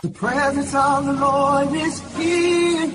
The 0.00 0.10
presence 0.10 0.72
of 0.76 1.06
the 1.06 1.12
Lord 1.12 1.72
is 1.74 1.98
here. 2.16 2.92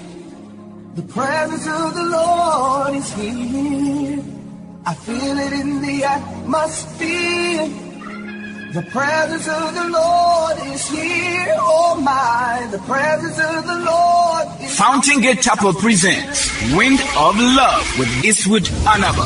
The 0.95 1.01
presence 1.01 1.67
of 1.67 1.93
the 1.95 2.03
Lord 2.05 2.95
is 2.95 3.11
here. 3.11 4.23
I 4.85 4.93
feel 4.93 5.37
it 5.37 5.51
in 5.51 5.81
the 5.81 6.05
atmosphere. 6.05 7.67
The 8.71 8.87
presence 8.89 9.49
of 9.49 9.73
the 9.75 9.89
Lord 9.89 10.57
is 10.73 10.87
here. 10.87 11.55
Oh 11.59 11.99
my, 12.01 12.69
the 12.71 12.79
presence 12.79 13.37
of 13.37 13.67
the 13.67 13.79
Lord 13.83 14.61
is 14.61 14.77
Fountain 14.77 15.19
Gate 15.19 15.41
Chapel 15.41 15.73
presents 15.73 16.49
Wind 16.73 17.01
of 17.17 17.35
Love 17.37 17.99
with 17.99 18.07
Eastwood 18.23 18.63
Anaba. 18.87 19.25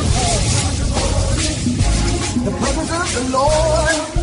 the 2.43 2.51
presence 2.57 3.17
of 3.17 3.31
the 3.31 3.37
Lord. 3.37 4.16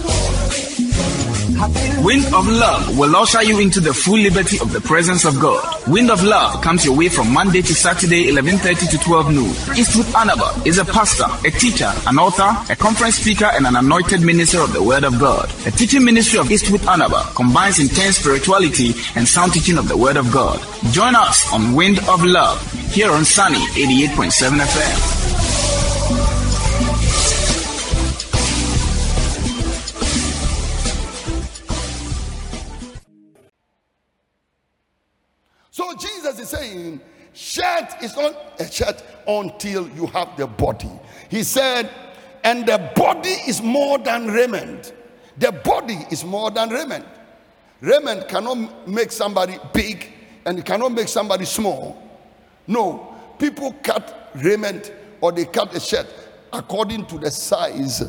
Wind 2.02 2.27
of 2.34 2.46
Love 2.48 2.98
will 2.98 3.14
usher 3.16 3.43
you 3.43 3.59
into 3.61 3.80
the 3.80 3.95
full 3.95 4.18
liberty 4.18 4.59
of 4.61 4.73
the 4.73 4.80
presence 4.80 5.25
of 5.25 5.39
God. 5.40 5.62
Wind 5.89 6.11
of 6.11 6.22
Love 6.25 6.61
comes 6.62 6.85
your 6.85 6.96
way 6.96 7.08
from 7.08 7.32
Monday 7.32 7.62
to 7.62 7.75
Saturday, 7.75 8.26
11.30 8.31 8.90
to 8.90 8.99
12 8.99 9.32
noon. 9.32 9.50
Eastwood 9.76 10.07
Anaba 10.07 10.67
is 10.67 10.79
a 10.79 10.85
pastor, 10.85 11.26
a 11.46 11.50
teacher, 11.50 11.90
an 12.07 12.18
author, 12.18 12.50
a 12.72 12.76
conference 12.76 13.17
speaker, 13.17 13.46
and 13.46 13.67
an 13.67 13.76
anointed 13.76 14.21
minister 14.22 14.61
of 14.61 14.72
the 14.72 14.82
Word 14.82 15.04
of 15.04 15.18
God. 15.18 15.48
The 15.64 15.71
teaching 15.71 16.04
ministry 16.04 16.39
of 16.39 16.50
Eastwood 16.50 16.81
Anaba 16.82 17.35
combines 17.35 17.79
intense 17.79 18.18
spirituality 18.18 18.95
and 19.14 19.26
sound 19.26 19.53
teaching 19.53 19.79
of 19.79 19.89
the 19.89 19.96
Word 19.96 20.17
of 20.17 20.32
God. 20.32 20.61
Join 20.93 21.14
us 21.14 21.53
on 21.53 21.75
Wind 21.75 21.98
of 22.09 22.25
Love 22.25 22.61
here 22.93 23.11
on 23.11 23.25
Sunny 23.25 23.59
88.7 23.76 24.59
FM. 24.61 25.34
Jesus 36.25 36.41
is 36.41 36.48
saying, 36.48 37.01
shirt 37.35 38.03
is 38.03 38.17
not 38.17 38.59
a 38.59 38.71
shirt 38.71 39.03
until 39.29 39.89
you 39.91 40.07
have 40.07 40.35
the 40.39 40.47
body. 40.47 40.91
He 41.29 41.43
said, 41.43 41.91
and 42.43 42.67
the 42.67 42.91
body 42.97 43.37
is 43.47 43.61
more 43.61 43.98
than 43.98 44.29
raiment. 44.29 44.95
The 45.37 45.53
body 45.53 45.98
is 46.11 46.25
more 46.25 46.51
than 46.51 46.71
raiment. 46.71 47.05
Raiment 47.83 48.27
cannot 48.27 48.89
make 48.89 49.13
somebody 49.13 49.59
big 49.75 50.13
and 50.47 50.59
it 50.59 50.65
cannot 50.65 50.93
make 50.93 51.09
somebody 51.09 51.45
small. 51.45 52.03
No, 52.67 53.15
people 53.39 53.75
cut 53.83 54.31
raiment 54.37 54.95
or 55.20 55.31
they 55.31 55.45
cut 55.45 55.77
a 55.77 55.81
shirt 55.81 56.07
according 56.55 57.05
to 57.07 57.19
the 57.19 57.31
size 57.31 58.03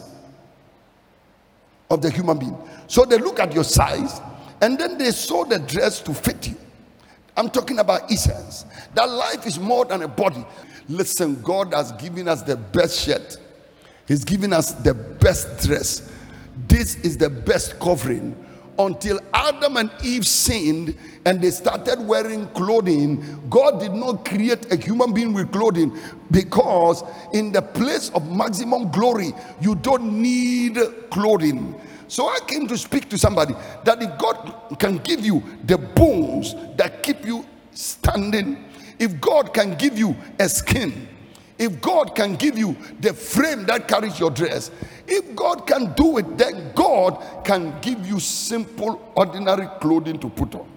of 1.89 2.01
the 2.01 2.09
human 2.09 2.39
being. 2.39 2.57
So 2.87 3.03
they 3.03 3.17
look 3.17 3.41
at 3.41 3.53
your 3.53 3.65
size 3.65 4.21
and 4.61 4.79
then 4.79 4.97
they 4.97 5.11
sew 5.11 5.43
the 5.43 5.59
dress 5.59 5.99
to 6.01 6.13
fit 6.13 6.47
you. 6.47 6.55
I'm 7.37 7.49
talking 7.49 7.79
about 7.79 8.11
essence. 8.11 8.65
That 8.93 9.09
life 9.09 9.45
is 9.45 9.59
more 9.59 9.85
than 9.85 10.03
a 10.03 10.07
body. 10.07 10.45
Listen, 10.87 11.41
God 11.41 11.73
has 11.73 11.91
given 11.93 12.27
us 12.27 12.41
the 12.43 12.55
best 12.55 12.99
shirt, 13.05 13.37
He's 14.07 14.23
given 14.23 14.53
us 14.53 14.71
the 14.71 14.93
best 14.93 15.67
dress. 15.67 16.11
This 16.67 16.95
is 16.97 17.17
the 17.17 17.29
best 17.29 17.79
covering. 17.79 18.41
Until 18.77 19.19
Adam 19.33 19.77
and 19.77 19.89
Eve 20.03 20.27
sinned 20.27 20.97
and 21.25 21.41
they 21.41 21.49
started 21.51 22.05
wearing 22.05 22.45
clothing, 22.49 23.41
God 23.49 23.79
did 23.79 23.93
not 23.93 24.25
create 24.25 24.71
a 24.71 24.75
human 24.75 25.13
being 25.13 25.33
with 25.33 25.51
clothing 25.53 25.97
because, 26.29 27.01
in 27.33 27.53
the 27.53 27.61
place 27.61 28.09
of 28.09 28.29
maximum 28.29 28.91
glory, 28.91 29.31
you 29.61 29.75
don't 29.75 30.21
need 30.21 30.77
clothing. 31.09 31.73
So 32.07 32.27
I 32.27 32.39
came 32.47 32.67
to 32.67 32.77
speak 32.77 33.09
to 33.09 33.17
somebody 33.17 33.55
that 33.83 34.01
if 34.01 34.17
God 34.19 34.77
can 34.79 34.97
give 34.99 35.25
you 35.25 35.43
the 35.63 35.77
bones 35.77 36.55
that 36.77 37.03
keep 37.03 37.25
you 37.25 37.45
standing, 37.71 38.63
if 38.99 39.19
God 39.19 39.53
can 39.53 39.75
give 39.75 39.97
you 39.97 40.15
a 40.39 40.47
skin, 40.47 41.07
if 41.57 41.81
God 41.81 42.15
can 42.15 42.35
give 42.35 42.57
you 42.57 42.75
the 42.99 43.13
frame 43.13 43.65
that 43.65 43.87
carries 43.87 44.19
your 44.19 44.29
dress, 44.29 44.71
if 45.07 45.35
God 45.35 45.65
can 45.65 45.93
do 45.93 46.17
it, 46.17 46.37
then 46.37 46.71
God 46.73 47.43
can 47.45 47.79
give 47.81 48.05
you 48.05 48.19
simple, 48.19 49.11
ordinary 49.15 49.67
clothing 49.79 50.19
to 50.19 50.29
put 50.29 50.53
on. 50.55 50.69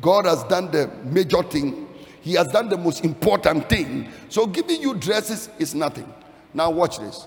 God 0.00 0.24
has 0.26 0.42
done 0.44 0.70
the 0.70 0.90
major 1.04 1.42
thing. 1.42 1.88
He 2.22 2.34
has 2.34 2.48
done 2.48 2.68
the 2.68 2.76
most 2.76 3.04
important 3.04 3.68
thing. 3.68 4.08
So 4.28 4.46
giving 4.46 4.80
you 4.80 4.94
dresses 4.94 5.48
is 5.58 5.74
nothing. 5.74 6.12
Now 6.54 6.70
watch 6.70 6.98
this. 6.98 7.26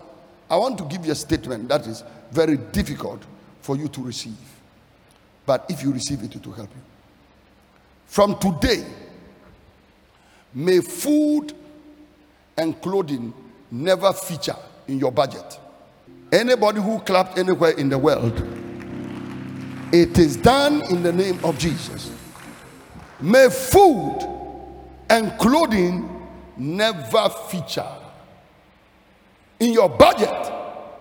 I 0.50 0.57
want 0.57 0.78
to 0.78 0.85
give 0.85 1.06
you 1.06 1.11
a 1.11 1.16
statement 1.16 1.69
that 1.69 1.88
is 1.88 2.03
very 2.31 2.57
difficult 2.57 3.23
for 3.61 3.75
you 3.75 3.88
to 3.89 4.01
receive. 4.01 4.38
But 5.45 5.66
if 5.69 5.81
you 5.83 5.91
receive 5.91 6.23
it, 6.23 6.35
it 6.35 6.45
will 6.45 6.53
help 6.53 6.69
you. 6.75 6.81
From 8.07 8.38
today, 8.38 8.85
may 10.53 10.81
food 10.81 11.53
and 12.57 12.79
clothing 12.81 13.34
never 13.72 14.13
feature 14.13 14.55
in 14.88 15.00
your 15.00 15.11
budget. 15.11 15.59
Anybody 16.31 16.81
who 16.81 17.00
clapped 17.00 17.38
anywhere 17.38 17.72
in 17.72 17.89
the 17.89 17.97
world, 17.97 18.34
it 19.91 20.17
is 20.17 20.38
done 20.38 20.84
in 20.91 21.03
the 21.03 21.11
name 21.11 21.39
of 21.44 21.57
Jesus. 21.57 22.11
May 23.19 23.50
food 23.50 24.19
and 25.09 25.38
clothing 25.38 26.28
never 26.57 27.29
feature 27.50 27.88
in 29.59 29.73
your 29.73 29.89
budget 29.89 30.29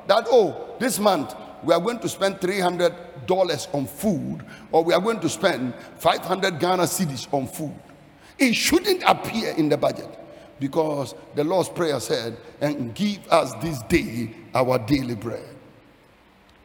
that, 0.06 0.26
oh, 0.31 0.76
this 0.78 0.98
month 0.98 1.34
we 1.62 1.72
are 1.72 1.81
going 1.81 1.98
to 2.00 2.09
spend 2.09 2.37
$300 2.37 3.75
on 3.75 3.87
food 3.87 4.44
or 4.70 4.84
we 4.84 4.92
are 4.92 5.00
going 5.00 5.20
to 5.20 5.28
spend 5.28 5.75
500 5.98 6.59
Ghana 6.59 6.84
cedis 6.84 7.32
on 7.32 7.47
food. 7.47 7.75
It 8.38 8.54
shouldn't 8.54 9.03
appear 9.06 9.54
in 9.56 9.69
the 9.69 9.76
budget 9.76 10.19
because 10.60 11.15
the 11.34 11.44
Lord's 11.44 11.69
Prayer 11.69 12.00
said, 12.00 12.37
and 12.60 12.94
give 12.94 13.26
us 13.28 13.54
this 13.62 13.82
day 13.82 14.31
our 14.54 14.78
daily 14.78 15.15
bread. 15.15 15.44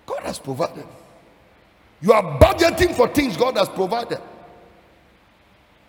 God 0.05 0.23
has 0.23 0.39
provided. 0.39 0.85
You 2.01 2.13
are 2.13 2.39
budgeting 2.39 2.95
for 2.95 3.07
things 3.07 3.35
God 3.35 3.57
has 3.57 3.69
provided. 3.69 4.21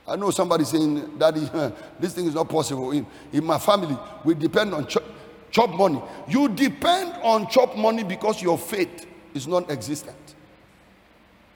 I 0.06 0.16
know 0.16 0.30
somebody 0.30 0.64
saying, 0.64 1.18
Daddy, 1.18 1.40
this 2.00 2.14
thing 2.14 2.26
is 2.26 2.34
not 2.34 2.48
possible. 2.48 2.90
In, 2.90 3.06
in 3.32 3.44
my 3.44 3.58
family, 3.58 3.96
we 4.24 4.34
depend 4.34 4.74
on 4.74 4.86
chop, 4.86 5.04
chop 5.50 5.70
money. 5.70 6.02
You 6.28 6.48
depend 6.48 7.14
on 7.22 7.48
chop 7.48 7.76
money 7.76 8.04
because 8.04 8.40
your 8.42 8.58
faith 8.58 9.06
is 9.34 9.46
non 9.46 9.64
existent. 9.70 10.16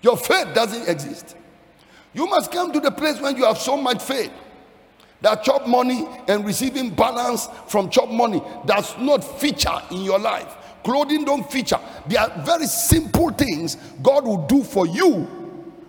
Your 0.02 0.16
faith 0.16 0.54
doesn't 0.54 0.88
exist. 0.88 1.36
You 2.12 2.26
must 2.26 2.52
come 2.52 2.72
to 2.72 2.80
the 2.80 2.90
place 2.90 3.20
when 3.20 3.36
you 3.36 3.44
have 3.44 3.58
so 3.58 3.76
much 3.76 4.02
faith 4.02 4.30
that 5.20 5.42
chop 5.42 5.66
money 5.66 6.06
and 6.28 6.44
receiving 6.44 6.90
balance 6.90 7.48
from 7.68 7.88
chop 7.90 8.10
money 8.10 8.42
does 8.66 8.96
not 8.98 9.24
feature 9.24 9.80
in 9.90 10.02
your 10.02 10.18
life. 10.18 10.56
Clothing 10.84 11.24
don't 11.24 11.50
feature. 11.50 11.78
They 12.06 12.16
are 12.16 12.30
very 12.44 12.66
simple 12.66 13.30
things 13.30 13.76
God 14.02 14.26
will 14.26 14.46
do 14.46 14.62
for 14.62 14.86
you 14.86 15.43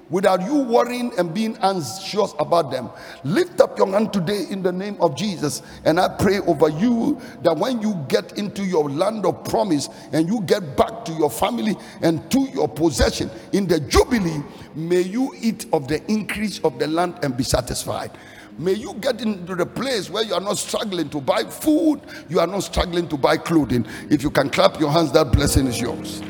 without 0.10 0.42
you 0.44 0.56
worrying 0.56 1.12
and 1.18 1.34
being 1.34 1.58
anxious 1.62 2.34
about 2.40 2.72
them. 2.72 2.90
Lift 3.24 3.62
up 3.62 3.78
your 3.78 3.88
hand 3.88 4.14
today 4.14 4.46
in 4.50 4.62
the 4.62 4.72
name 4.72 4.98
of 5.00 5.16
Jesus, 5.16 5.62
and 5.84 6.00
I 6.00 6.10
pray 6.10 6.40
over 6.40 6.70
you 6.70 7.20
that 7.44 7.56
when 7.58 7.82
you 7.82 7.96
get 8.08 8.38
into 8.38 8.64
your 8.64 8.90
land 8.90 9.26
of 9.26 9.44
promise 9.46 9.90
and 10.12 10.28
you 10.28 10.42
get 10.42 10.76
back 10.78 11.06
to 11.06 11.14
your 11.14 11.30
family 11.30 11.76
and 12.02 12.30
to 12.32 12.42
your 12.54 12.68
possession 12.68 13.30
in 13.54 13.68
the 13.68 13.80
Jubilee, 13.80 14.44
may 14.76 15.02
you 15.02 15.34
eat 15.40 15.66
of 15.74 15.88
the 15.88 16.04
increase 16.12 16.60
of 16.60 16.78
the 16.80 16.88
land 16.88 17.20
and 17.24 17.36
be 17.36 17.44
satisfied. 17.44 18.12
May 18.58 18.74
you 18.74 18.94
get 18.96 19.20
into 19.22 19.54
the 19.54 19.66
place 19.66 20.10
where 20.10 20.24
you 20.24 20.34
are 20.34 20.42
not 20.42 20.58
struggling 20.58 21.10
to 21.10 21.20
buy 21.20 21.44
food, 21.44 22.00
you 22.30 22.40
are 22.40 22.48
not 22.48 22.62
struggling 22.64 23.08
to 23.10 23.18
buy 23.18 23.36
clothing. 23.36 23.86
If 24.10 24.24
you 24.24 24.32
can 24.32 24.50
clap 24.50 24.80
your 24.80 24.92
hands, 24.92 25.12
that 25.12 25.34
blessing 25.34 25.68
is 25.68 25.82
yours. 25.82 26.22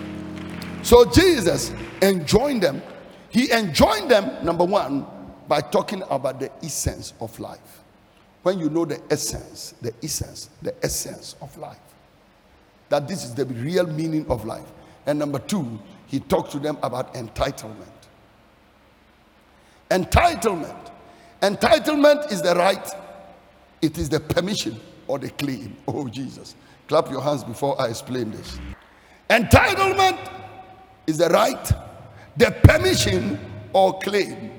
So 0.82 1.06
Jesus 1.06 1.72
enjoined 2.02 2.64
them. 2.64 2.82
He 3.36 3.52
enjoined 3.52 4.10
them, 4.10 4.46
number 4.46 4.64
one, 4.64 5.06
by 5.50 5.60
talking 5.60 6.02
about 6.10 6.40
the 6.40 6.50
essence 6.64 7.14
of 7.20 7.38
life. 7.38 7.84
When 8.44 8.60
you 8.60 8.70
know 8.70 8.86
the 8.86 9.02
essence, 9.12 9.74
the 9.82 9.94
essence, 10.02 10.50
the 10.62 10.74
essence 10.82 11.36
of 11.42 11.58
life, 11.58 11.76
that 12.88 13.10
this 13.10 13.26
is 13.26 13.36
the 13.36 13.46
real 13.46 13.88
meaning 13.88 14.26
of 14.30 14.46
life. 14.46 14.72
And 15.06 15.20
number 15.20 15.40
two, 15.40 15.78
he 16.08 16.22
talked 16.22 16.54
to 16.54 16.60
them 16.60 16.78
about 16.82 17.14
entitlement. 17.14 17.92
Entitlement. 19.92 20.92
Entitlement 21.42 22.32
is 22.32 22.42
the 22.42 22.56
right, 22.56 22.90
it 23.82 23.98
is 23.98 24.08
the 24.08 24.22
permission 24.22 24.80
or 25.08 25.20
the 25.20 25.30
claim. 25.32 25.76
Oh, 25.90 26.08
Jesus. 26.08 26.56
Clap 26.88 27.12
your 27.12 27.22
hands 27.22 27.44
before 27.44 27.82
I 27.82 27.90
explain 27.90 28.32
this. 28.32 28.58
Entitlement 29.30 30.32
is 31.06 31.18
the 31.18 31.28
right, 31.28 31.74
the 32.38 32.52
permission 32.64 33.40
or 33.74 33.98
claim. 34.00 34.52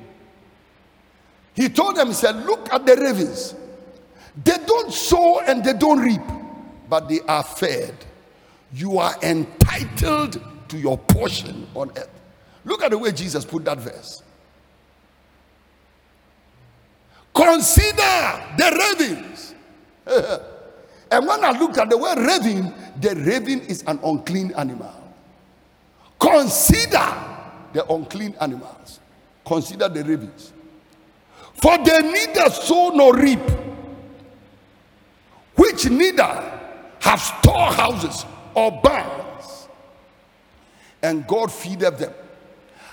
He 1.54 1.68
told 1.68 1.96
them, 1.96 2.08
He 2.08 2.14
said, 2.14 2.36
Look 2.44 2.72
at 2.72 2.84
the 2.86 2.96
ravens. 2.96 3.54
They 4.44 4.56
don't 4.66 4.92
sow 4.92 5.40
and 5.40 5.64
they 5.64 5.72
don't 5.72 5.98
reap, 5.98 6.20
but 6.88 7.08
they 7.08 7.20
are 7.20 7.42
fed. 7.42 7.94
You 8.72 8.98
are 8.98 9.14
entitled 9.22 10.40
to 10.68 10.78
your 10.78 10.98
portion 10.98 11.66
on 11.74 11.90
earth. 11.96 12.10
Look 12.64 12.82
at 12.82 12.90
the 12.90 12.98
way 12.98 13.12
Jesus 13.12 13.44
put 13.44 13.64
that 13.64 13.78
verse. 13.78 14.22
Consider 17.34 18.42
the 18.56 18.94
ravens. 18.98 19.54
and 21.10 21.26
when 21.26 21.44
I 21.44 21.50
looked 21.58 21.78
at 21.78 21.88
the 21.88 21.96
word 21.96 22.18
raven, 22.18 22.74
the 23.00 23.14
raven 23.16 23.60
is 23.62 23.82
an 23.86 23.98
unclean 24.02 24.52
animal. 24.56 24.92
Consider 26.18 27.35
the 27.76 27.92
unclean 27.92 28.34
animals. 28.40 29.00
Consider 29.44 29.88
the 29.90 30.02
ravens. 30.02 30.52
For 31.60 31.76
they 31.76 32.00
neither 32.00 32.48
sow 32.48 32.88
nor 32.94 33.14
reap, 33.14 33.40
which 35.56 35.88
neither 35.90 36.60
have 37.00 37.20
storehouses 37.20 38.24
or 38.54 38.72
barns, 38.82 39.68
and 41.02 41.26
God 41.26 41.52
feedeth 41.52 41.98
them. 41.98 42.14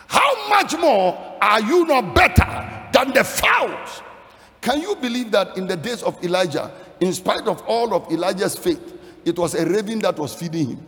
How 0.07 0.50
much 0.50 0.77
more 0.77 1.38
are 1.41 1.62
you 1.62 1.86
not 1.86 2.13
better 2.13 2.89
than 2.91 3.13
the 3.13 3.24
fowls? 3.24 4.01
Can 4.59 4.81
you 4.81 4.95
believe 4.97 5.31
that 5.31 5.57
in 5.57 5.65
the 5.65 5.77
days 5.77 6.03
of 6.03 6.21
Elijah, 6.24 6.71
in 7.00 7.13
spite 7.13 7.47
of 7.47 7.62
all 7.68 7.94
of 7.94 8.12
Elijah's 8.12 8.57
faith, 8.57 9.00
it 9.24 9.39
was 9.39 9.56
a 9.56 9.65
raven 9.65 10.00
that 10.00 10.18
was 10.19 10.33
feeding 10.33 10.71
him? 10.71 10.86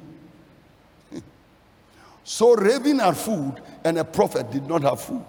So, 2.28 2.56
raven 2.56 2.98
had 2.98 3.16
food, 3.16 3.62
and 3.84 4.00
a 4.00 4.04
prophet 4.04 4.50
did 4.50 4.68
not 4.68 4.82
have 4.82 5.00
food. 5.00 5.24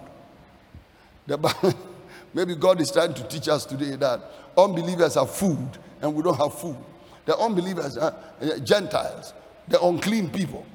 The, 1.27 1.75
maybe 2.33 2.55
God 2.55 2.81
is 2.81 2.91
trying 2.91 3.13
to 3.13 3.23
teach 3.27 3.47
us 3.47 3.65
today 3.65 3.95
that 3.97 4.19
unbelievers 4.57 5.13
have 5.13 5.29
food 5.29 5.69
and 6.01 6.15
we 6.15 6.23
don't 6.23 6.37
have 6.37 6.55
food. 6.55 6.75
The 7.25 7.37
unbelievers, 7.37 7.97
uh, 7.99 8.59
Gentiles, 8.63 9.35
the 9.67 9.79
unclean 9.79 10.31
people. 10.31 10.65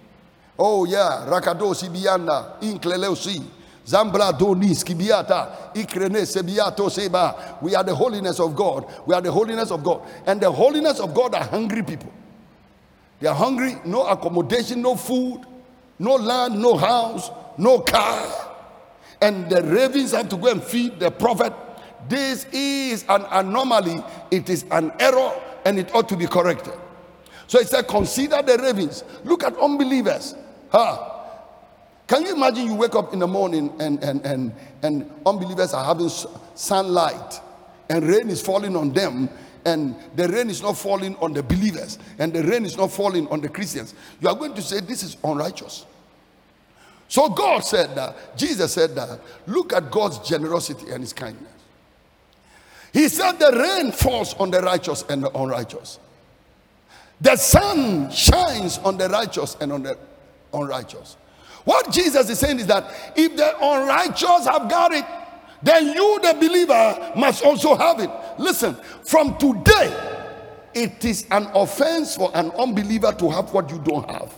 Oh, 0.57 0.85
yeah, 0.85 1.27
Rakado 1.29 1.75
Sibiana, 1.75 2.61
Inkleleusi. 2.61 3.45
Zambra 3.85 4.33
donis 4.33 4.85
kibiata 4.85 5.75
ikrene 5.75 6.25
sebiato 6.25 6.89
seba. 6.89 7.59
We 7.61 7.75
are 7.75 7.83
the 7.83 7.97
holiness 7.97 8.39
of 8.39 8.55
God. 8.55 8.87
We 9.07 9.15
are 9.17 9.21
the 9.21 9.33
holiness 9.33 9.73
of 9.73 9.83
God. 9.83 10.03
And 10.25 10.41
the 10.41 10.53
holiness 10.53 11.01
of 11.01 11.13
God 11.13 11.35
are 11.35 11.43
hungry 11.43 11.83
people. 11.83 12.13
They 13.19 13.27
are 13.27 13.35
hungry, 13.35 13.75
no 13.85 14.07
accommodation, 14.07 14.83
no 14.83 14.95
food, 14.95 15.47
no 15.99 16.15
land, 16.15 16.61
no 16.61 16.77
house, 16.77 17.31
no 17.59 17.81
car. 17.81 18.50
And 19.21 19.49
the 19.49 19.62
ravens 19.62 20.12
have 20.12 20.29
to 20.31 20.37
go 20.37 20.49
and 20.49 20.62
feed 20.62 20.99
the 20.99 21.11
prophet. 21.11 21.53
This 22.09 22.47
is 22.53 23.05
an 23.09 23.25
anomaly, 23.31 24.03
it 24.31 24.50
is 24.50 24.65
an 24.71 24.93
error, 24.99 25.33
and 25.65 25.79
it 25.79 25.94
ought 25.94 26.09
to 26.09 26.17
be 26.17 26.27
corrected. 26.27 26.75
So 27.47 27.59
he 27.59 27.65
said, 27.65 27.87
Consider 27.87 28.43
the 28.43 28.59
ravens. 28.59 29.05
Look 29.25 29.44
at 29.44 29.56
unbelievers. 29.59 30.35
Huh? 30.71 31.11
Can 32.06 32.25
you 32.25 32.35
imagine 32.35 32.67
you 32.67 32.75
wake 32.75 32.95
up 32.95 33.12
in 33.12 33.21
the 33.21 33.27
morning 33.27 33.73
and, 33.81 34.03
and, 34.03 34.25
and, 34.27 34.55
and 34.83 35.11
unbelievers 35.25 35.73
are 35.73 35.85
having 35.85 36.11
sunlight 36.55 37.41
and 37.88 38.05
rain 38.05 38.29
is 38.29 38.43
falling 38.43 38.77
on 38.77 38.93
them 38.93 39.29
and 39.64 39.94
the 40.17 40.29
rain 40.29 40.50
is 40.50 40.62
not 40.62 40.76
falling 40.76 41.17
on 41.17 41.32
the 41.32 41.43
believers 41.43 41.99
and 42.19 42.32
the 42.32 42.43
rain 42.43 42.64
is 42.64 42.76
not 42.76 42.91
falling 42.91 43.29
on 43.29 43.41
the 43.41 43.49
Christians? 43.49 43.94
You 44.20 44.29
are 44.29 44.35
going 44.35 44.55
to 44.55 44.62
say 44.62 44.81
this 44.81 45.03
is 45.03 45.17
unrighteous. 45.23 45.87
So 47.09 47.29
God 47.29 47.61
said 47.61 47.94
that, 47.94 48.37
Jesus 48.37 48.73
said 48.73 48.94
that, 48.94 49.20
look 49.47 49.73
at 49.73 49.91
God's 49.91 50.19
generosity 50.26 50.91
and 50.91 51.03
his 51.03 51.12
kindness. 51.12 51.53
He 52.93 53.09
said 53.09 53.32
the 53.32 53.53
rain 53.53 53.93
falls 53.93 54.35
on 54.35 54.50
the 54.50 54.61
righteous 54.61 55.05
and 55.09 55.23
the 55.23 55.31
unrighteous. 55.37 55.99
The 57.20 57.37
sun 57.37 58.11
shines 58.11 58.79
on 58.79 58.97
the 58.99 59.09
righteous 59.09 59.56
and 59.61 59.73
on 59.73 59.82
the 59.82 59.99
unrighteous. 60.53 61.17
What 61.64 61.91
Jesus 61.93 62.29
is 62.29 62.38
saying 62.38 62.61
is 62.61 62.67
that 62.67 63.12
if 63.17 63.37
the 63.37 63.56
unrighteous 63.56 64.47
have 64.47 64.69
got 64.69 64.93
it, 64.93 65.05
then 65.62 65.87
you, 65.94 66.20
the 66.23 66.35
believer, 66.35 67.12
must 67.17 67.44
also 67.44 67.75
have 67.75 68.00
it. 68.00 68.11
Listen, 68.38 68.75
from 69.05 69.37
today, 69.38 70.20
it 70.75 71.05
is 71.05 71.26
an 71.31 71.49
offense 71.55 72.17
for 72.17 72.31
an 72.35 72.50
unbeliever 72.53 73.12
to 73.12 73.31
have 73.31 73.53
what 73.53 73.70
you 73.70 73.79
don't 73.79 74.11
have. 74.11 74.32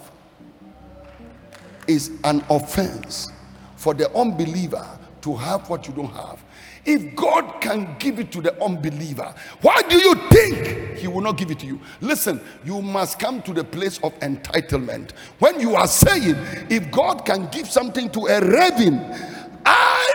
It's 1.87 2.11
an 2.25 2.45
offense 2.51 3.31
for 3.77 3.95
the 3.95 4.15
unbeliever 4.17 4.87
to 5.23 5.35
have 5.37 5.69
what 5.71 5.87
you 5.87 5.95
don't 5.95 6.13
have. 6.13 6.43
If 6.87 7.17
God 7.17 7.63
can 7.63 7.97
give 7.99 8.19
it 8.19 8.31
to 8.33 8.43
the 8.43 8.63
unbeliever, 8.63 9.35
why 9.63 9.81
do 9.83 9.97
you 9.97 10.15
think 10.29 10.99
He 10.99 11.09
will 11.09 11.23
not 11.23 11.39
give 11.39 11.51
it 11.51 11.59
to 11.61 11.67
you? 11.67 11.81
Listen, 12.03 12.41
you 12.65 12.83
must 12.83 13.19
come 13.19 13.41
to 13.43 13.55
the 13.55 13.65
place 13.65 13.99
of 14.03 14.19
entitlement. 14.21 15.13
When 15.39 15.61
you 15.61 15.77
are 15.77 15.87
saying, 15.87 16.37
if 16.69 16.91
God 16.91 17.25
can 17.25 17.49
give 17.49 17.71
something 17.71 18.11
to 18.11 18.27
a 18.27 18.41
raven, 18.41 19.01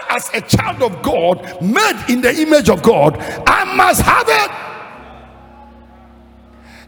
as 0.09 0.29
a 0.33 0.41
child 0.41 0.81
of 0.81 1.01
God, 1.01 1.61
made 1.61 2.06
in 2.09 2.21
the 2.21 2.33
image 2.41 2.69
of 2.69 2.81
God, 2.81 3.17
I 3.47 3.75
must 3.75 4.01
have 4.01 4.27
it. 4.27 4.51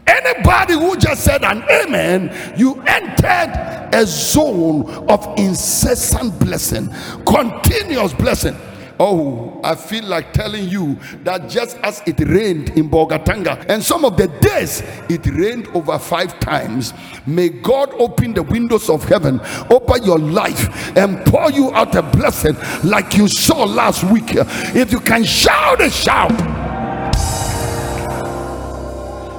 Anybody 0.04 0.74
who 0.74 0.96
just 0.96 1.24
said 1.24 1.44
an 1.44 1.62
amen, 1.70 2.54
you 2.56 2.80
entered 2.82 3.88
a 3.94 4.04
zone 4.04 4.84
of 5.08 5.38
incessant 5.38 6.38
blessing, 6.40 6.88
continuous 7.24 8.12
blessing. 8.12 8.56
Oh, 8.98 9.60
I 9.64 9.74
feel 9.74 10.04
like 10.04 10.32
telling 10.32 10.68
you 10.68 10.98
that 11.24 11.48
just 11.48 11.76
as 11.78 12.02
it 12.06 12.20
rained 12.20 12.70
in 12.70 12.88
Bolgatanga, 12.90 13.66
and 13.68 13.82
some 13.82 14.04
of 14.04 14.16
the 14.16 14.28
days 14.40 14.82
it 15.08 15.26
rained 15.26 15.68
over 15.68 15.98
five 15.98 16.38
times, 16.40 16.92
may 17.26 17.48
God 17.48 17.92
open 17.94 18.34
the 18.34 18.42
windows 18.42 18.88
of 18.88 19.04
heaven 19.04 19.40
over 19.70 19.98
your 19.98 20.18
life 20.18 20.96
and 20.96 21.24
pour 21.26 21.50
you 21.50 21.72
out 21.72 21.94
a 21.94 22.02
blessing 22.02 22.56
like 22.84 23.16
you 23.16 23.28
saw 23.28 23.64
last 23.64 24.04
week. 24.04 24.30
If 24.74 24.92
you 24.92 25.00
can 25.00 25.24
shout 25.24 25.80
a 25.80 25.90
shout. 25.90 26.32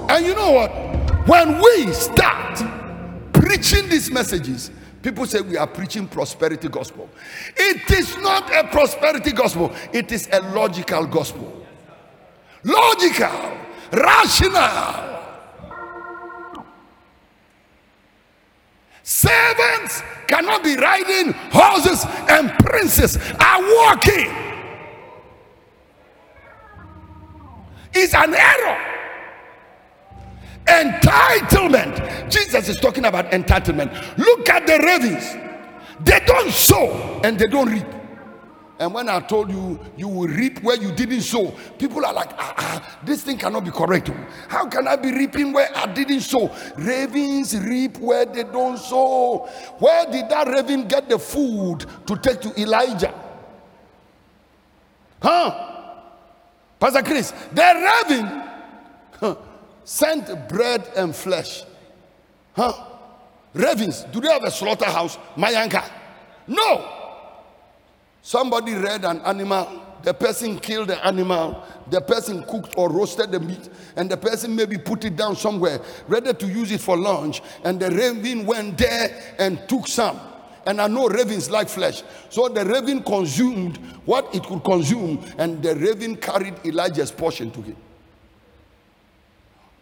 And 0.10 0.26
you 0.26 0.36
know 0.36 0.52
what? 0.52 0.70
When 1.28 1.60
we 1.62 1.92
start 1.94 2.62
preaching 3.32 3.90
these 3.90 4.12
messages, 4.12 4.72
People 5.04 5.26
say 5.26 5.42
we 5.42 5.58
are 5.58 5.68
preaching 5.68 6.08
prosperity 6.08 6.70
gospel. 6.70 7.10
It 7.58 7.92
is 7.92 8.16
not 8.20 8.50
a 8.56 8.70
prosperity 8.70 9.34
gospel, 9.34 9.74
it 9.92 10.14
is 10.14 10.30
a 10.32 10.40
logical 10.54 11.06
gospel. 11.06 11.66
Logical, 12.64 13.58
rational. 13.92 15.12
Servants 19.04 20.02
cannot 20.28 20.64
be 20.64 20.78
riding 20.78 21.34
horses 21.52 22.06
and 22.30 22.50
princes 22.60 23.18
are 23.18 23.62
walking. 23.62 24.32
It's 27.94 28.14
an 28.14 28.34
error. 28.34 29.03
Entitlement. 30.66 32.30
Jesus 32.30 32.70
is 32.70 32.80
talking 32.80 33.06
about 33.06 33.32
entitlement. 33.32 34.18
Look 34.18 34.50
at 34.50 34.66
the 34.66 34.80
ravens. 34.80 35.36
They 36.04 36.20
don't 36.26 36.52
sow 36.52 37.22
and 37.24 37.38
they 37.38 37.48
don't 37.48 37.70
reap. 37.70 37.86
And 38.80 38.94
when 38.94 39.08
I 39.08 39.20
told 39.20 39.52
you 39.52 39.80
you 39.96 40.08
will 40.08 40.28
reap 40.28 40.62
where 40.64 40.76
you 40.76 40.92
didn't 40.92 41.22
sow, 41.22 41.52
people 41.78 42.04
are 42.06 42.14
like, 42.14 42.32
ah, 42.34 42.54
ah, 42.58 43.00
this 43.04 43.22
thing 43.24 43.38
cannot 43.38 43.64
be 43.64 43.72
correct. 43.72 44.10
How 44.48 44.68
can 44.68 44.88
I 44.88 44.96
be 44.96 45.12
reaping 45.12 45.54
where 45.54 45.70
I 45.76 45.86
didn't 45.86 46.22
sow? 46.22 46.52
Ravens 46.76 47.58
reap 47.58 47.98
where 48.00 48.26
they 48.26 48.44
don't 48.44 48.78
sow. 48.78 49.48
Where 49.80 50.06
did 50.12 50.28
that 50.30 50.48
raven 50.48 50.88
get 50.88 51.08
the 51.08 51.20
food 51.20 51.86
to 52.08 52.18
take 52.18 52.42
to 52.42 52.62
Elijah? 52.62 53.14
Huh? 55.22 55.70
Pastor 56.80 57.04
Chris, 57.04 57.32
the 57.54 58.02
raven 58.06 58.44
huh, 59.20 59.36
sent 59.86 60.50
bread 60.50 60.90
and 60.96 61.16
flesh. 61.16 61.64
Huh? 62.54 62.74
Ravens, 63.54 64.06
do 64.12 64.20
they 64.20 64.30
have 64.30 64.44
a 64.44 64.52
slaughterhouse? 64.52 65.18
Mayanka? 65.36 65.84
No. 66.48 66.90
Somebody 68.22 68.74
read 68.74 69.04
an 69.06 69.20
animal, 69.22 69.82
the 70.02 70.14
person 70.14 70.58
killed 70.60 70.90
the 70.90 71.06
animal, 71.06 71.64
the 71.90 72.02
person 72.02 72.44
cooked 72.44 72.74
or 72.78 72.90
roasted 72.90 73.32
the 73.32 73.40
meat, 73.40 73.70
and 73.96 74.10
the 74.10 74.18
person 74.18 74.56
maybe 74.56 74.78
put 74.78 75.04
it 75.06 75.16
down 75.16 75.36
somewhere, 75.36 75.80
ready 76.08 76.34
to 76.34 76.48
use 76.48 76.72
it 76.72 76.82
for 76.82 76.98
lunch, 76.98 77.42
and 77.64 77.80
the 77.80 77.92
raven 77.92 78.46
went 78.46 78.78
there 78.78 79.36
and 79.40 79.68
took 79.68 79.88
some. 79.88 80.20
And 80.66 80.80
I 80.80 80.88
know 80.88 81.10
ravens 81.10 81.52
like 81.52 81.68
flesh. 81.68 82.04
So 82.30 82.48
the 82.48 82.64
raven 82.66 83.04
consumed 83.04 83.78
what 84.06 84.34
it 84.34 84.44
could 84.44 84.64
consume, 84.64 85.24
and 85.38 85.62
the 85.62 85.76
raven 85.76 86.16
carried 86.16 86.56
Elijah's 86.66 87.12
portion 87.12 87.52
to 87.52 87.62
him 87.62 87.76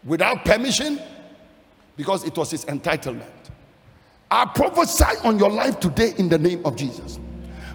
without 0.04 0.46
permission 0.46 1.00
because 1.96 2.24
it 2.24 2.36
was 2.38 2.52
his 2.52 2.66
entitlement. 2.66 3.30
I 4.30 4.46
prophesy 4.46 5.18
on 5.24 5.38
your 5.38 5.50
life 5.50 5.80
today 5.80 6.14
in 6.18 6.30
the 6.30 6.38
name 6.38 6.66
of 6.66 6.76
Jesus. 6.76 7.20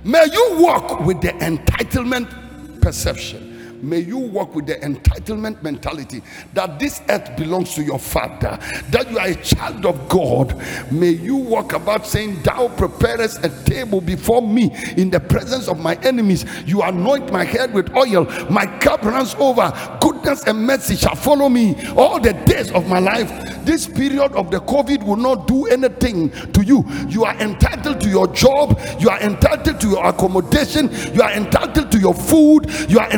May 0.05 0.25
you 0.33 0.57
walk 0.59 1.01
with 1.01 1.21
the 1.21 1.29
entitlement 1.29 2.81
perception. 2.81 3.46
May 3.83 4.01
you 4.01 4.19
walk 4.19 4.55
with 4.55 4.67
the 4.67 4.75
entitlement 4.77 5.63
mentality 5.63 6.23
that 6.55 6.79
this 6.79 7.03
earth 7.09 7.37
belongs 7.37 7.75
to 7.75 7.83
your 7.83 7.99
father, 7.99 8.59
that 8.91 9.11
you 9.11 9.19
are 9.19 9.29
a 9.29 9.35
child 9.37 9.87
of 9.87 10.09
God. 10.09 10.57
May 10.91 11.11
you 11.11 11.37
walk 11.37 11.73
about 11.73 12.07
saying, 12.07 12.43
Thou 12.43 12.69
preparest 12.69 13.45
a 13.45 13.49
table 13.65 14.01
before 14.01 14.43
me 14.43 14.75
in 14.97 15.11
the 15.11 15.21
presence 15.21 15.69
of 15.69 15.79
my 15.79 15.97
enemies. 16.03 16.45
You 16.67 16.83
anoint 16.83 17.33
my 17.33 17.45
head 17.45 17.73
with 17.73 17.95
oil, 17.97 18.25
my 18.51 18.67
cup 18.79 19.05
runs 19.05 19.35
over. 19.37 19.73
Goodness 20.01 20.45
and 20.45 20.67
mercy 20.67 20.97
shall 20.97 21.15
follow 21.15 21.49
me 21.49 21.77
all 21.97 22.21
the 22.21 22.33
days 22.33 22.71
of 22.73 22.89
my 22.89 22.99
life. 22.99 23.31
This 23.65 23.87
period 23.87 24.33
of 24.33 24.51
the 24.51 24.61
COVID 24.61 25.03
will 25.03 25.17
not 25.17 25.49
do 25.49 25.67
anything 25.67 26.31
to 26.53 26.63
you. 26.65 26.85
You 27.09 27.25
are 27.25 27.35
entitled 27.41 28.01
to 28.01 28.09
your 28.09 28.29
job, 28.29 28.81
you 29.01 29.09
are 29.09 29.21
entitled 29.21 29.81
to 29.81 29.89
your 29.89 30.07
accommodation, 30.07 30.91
you 31.13 31.23
are 31.23 31.33
entitled 31.33 31.91
to 31.91 31.99
your 31.99 32.15
food, 32.15 32.71
you 32.89 32.99
are 32.99 33.11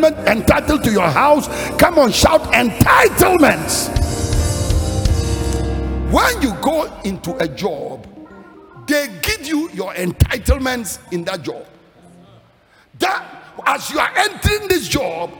entitlement 0.00 0.26
entitled 0.26 0.84
to 0.84 0.92
your 0.92 1.08
house. 1.08 1.48
Come 1.78 1.98
on, 1.98 2.12
shout 2.12 2.42
entitlements. 2.52 3.88
When 6.12 6.42
you 6.42 6.54
go 6.60 6.92
into 7.04 7.36
a 7.36 7.48
job, 7.48 8.06
they 8.86 9.08
give 9.22 9.46
you 9.46 9.70
your 9.70 9.92
entitlements 9.94 10.98
in 11.12 11.24
that 11.24 11.42
job. 11.42 11.66
That 12.98 13.24
as 13.66 13.90
you 13.90 13.98
are 13.98 14.10
entering 14.16 14.68
this 14.68 14.88
job, 14.88 15.32